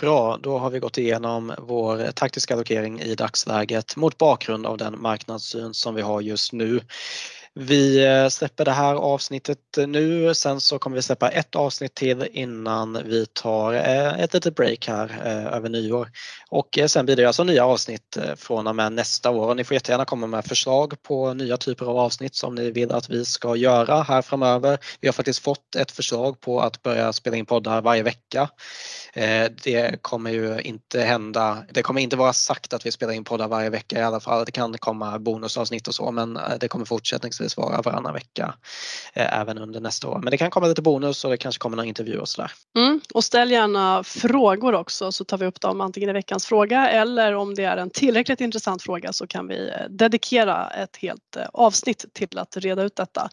Bra, 0.00 0.38
då 0.42 0.58
har 0.58 0.70
vi 0.70 0.78
gått 0.78 0.98
igenom 0.98 1.52
vår 1.58 2.12
taktiska 2.12 2.54
allokering 2.54 3.00
i 3.00 3.14
dagsläget 3.14 3.96
mot 3.96 4.18
bakgrund 4.18 4.66
av 4.66 4.78
den 4.78 5.02
marknadssyn 5.02 5.74
som 5.74 5.94
vi 5.94 6.02
har 6.02 6.20
just 6.20 6.52
nu. 6.52 6.80
Vi 7.56 8.04
eh, 8.06 8.28
släpper 8.28 8.64
det 8.64 8.70
här 8.70 8.94
avsnittet 8.94 9.78
eh, 9.78 9.86
nu, 9.86 10.34
sen 10.34 10.60
så 10.60 10.78
kommer 10.78 10.96
vi 10.96 11.02
släppa 11.02 11.28
ett 11.28 11.54
avsnitt 11.54 11.94
till 11.94 12.28
innan 12.32 13.02
vi 13.04 13.26
tar 13.26 13.72
eh, 13.74 14.20
ett 14.20 14.34
litet 14.34 14.56
break 14.56 14.88
här 14.88 15.20
över 15.52 15.68
nyår. 15.68 16.10
Och 16.48 16.78
sen 16.86 17.06
blir 17.06 17.16
det 17.16 17.24
alltså 17.24 17.44
nya 17.44 17.66
avsnitt 17.66 18.18
från 18.36 18.66
och 18.66 18.76
med 18.76 18.92
nästa 18.92 19.30
år 19.30 19.48
och 19.48 19.56
ni 19.56 19.64
får 19.64 19.74
jättegärna 19.74 20.04
komma 20.04 20.26
med 20.26 20.44
förslag 20.44 21.02
på 21.02 21.34
nya 21.34 21.56
typer 21.56 21.86
av 21.86 21.98
avsnitt 21.98 22.34
som 22.34 22.54
ni 22.54 22.70
vill 22.70 22.92
att 22.92 23.10
vi 23.10 23.24
ska 23.24 23.56
göra 23.56 24.02
här 24.02 24.22
framöver. 24.22 24.78
Vi 25.00 25.08
har 25.08 25.12
faktiskt 25.12 25.38
fått 25.38 25.76
ett 25.76 25.90
förslag 25.90 26.40
på 26.40 26.60
att 26.60 26.82
börja 26.82 27.12
spela 27.12 27.36
in 27.36 27.46
poddar 27.46 27.82
varje 27.82 28.02
vecka. 28.02 28.48
Det 29.64 30.02
kommer 30.02 30.30
ju 30.30 30.60
inte 30.60 31.00
hända, 31.00 31.64
det 31.72 31.82
kommer 31.82 32.00
inte 32.00 32.16
vara 32.16 32.32
sagt 32.32 32.72
att 32.72 32.86
vi 32.86 32.92
spelar 32.92 33.12
in 33.12 33.24
poddar 33.24 33.48
varje 33.48 33.70
vecka 33.70 33.98
i 33.98 34.02
alla 34.02 34.20
fall. 34.20 34.44
Det 34.44 34.52
kan 34.52 34.78
komma 34.78 35.18
bonusavsnitt 35.18 35.88
och 35.88 35.94
så 35.94 36.10
men 36.10 36.38
det 36.60 36.68
kommer 36.68 36.84
fortsättningsvis 36.84 37.43
förhoppningsvis 37.44 37.56
vara 37.56 37.82
varannan 37.82 38.14
vecka 38.14 38.54
eh, 39.14 39.40
även 39.40 39.58
under 39.58 39.80
nästa 39.80 40.08
år. 40.08 40.18
Men 40.18 40.30
det 40.30 40.36
kan 40.36 40.50
komma 40.50 40.66
lite 40.66 40.82
bonus 40.82 41.24
och 41.24 41.30
det 41.30 41.36
kanske 41.36 41.58
kommer 41.58 41.76
några 41.76 41.88
intervjuer 41.88 42.20
och 42.20 42.28
sådär. 42.28 42.52
Mm, 42.76 43.00
och 43.14 43.24
ställ 43.24 43.50
gärna 43.50 44.04
frågor 44.04 44.74
också 44.74 45.12
så 45.12 45.24
tar 45.24 45.38
vi 45.38 45.46
upp 45.46 45.60
dem 45.60 45.80
antingen 45.80 46.10
i 46.10 46.12
veckans 46.12 46.46
fråga 46.46 46.88
eller 46.88 47.34
om 47.34 47.54
det 47.54 47.64
är 47.64 47.76
en 47.76 47.90
tillräckligt 47.90 48.40
intressant 48.40 48.82
fråga 48.82 49.12
så 49.12 49.26
kan 49.26 49.48
vi 49.48 49.68
eh, 49.68 49.88
dedikera 49.90 50.70
ett 50.70 50.96
helt 50.96 51.36
eh, 51.36 51.46
avsnitt 51.52 52.04
till 52.12 52.38
att 52.38 52.56
reda 52.56 52.82
ut 52.82 52.96
detta. 52.96 53.28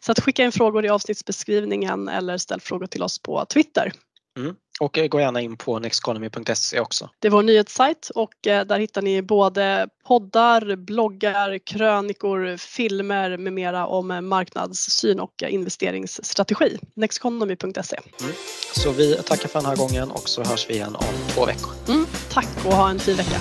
Så 0.00 0.12
att 0.12 0.20
skicka 0.20 0.44
in 0.44 0.52
frågor 0.52 0.84
i 0.84 0.88
avsnittsbeskrivningen 0.88 2.08
eller 2.08 2.38
ställ 2.38 2.60
frågor 2.60 2.86
till 2.86 3.02
oss 3.02 3.18
på 3.18 3.44
Twitter. 3.44 3.92
Mm. 4.36 4.54
Och 4.80 4.98
gå 5.10 5.20
gärna 5.20 5.40
in 5.40 5.56
på 5.56 5.78
nexteconomy.se 5.78 6.80
också. 6.80 7.10
Det 7.18 7.28
är 7.28 7.32
vår 7.32 7.42
nyhetssajt 7.42 8.10
och 8.14 8.46
eh, 8.46 8.66
där 8.66 8.78
hittar 8.78 9.02
ni 9.02 9.22
både 9.22 9.88
poddar, 10.06 10.76
bloggar, 10.76 11.58
krönikor, 11.58 12.56
filmer 12.56 13.36
med 13.36 13.52
mera 13.52 13.86
om 13.86 14.28
marknadssyn 14.28 15.20
och 15.20 15.42
investeringsstrategi. 15.48 16.78
Nexteconomy.se. 16.96 17.96
Mm. 18.20 18.32
Så 18.74 18.92
vi 18.92 19.14
tackar 19.14 19.48
för 19.48 19.58
den 19.58 19.68
här 19.68 19.76
gången 19.76 20.10
och 20.10 20.28
så 20.28 20.44
hörs 20.44 20.70
vi 20.70 20.74
igen 20.74 20.96
om 20.96 21.14
två 21.28 21.46
veckor. 21.46 21.72
Mm, 21.88 22.06
tack 22.30 22.66
och 22.66 22.72
ha 22.72 22.90
en 22.90 22.98
fin 22.98 23.16
vecka. 23.16 23.36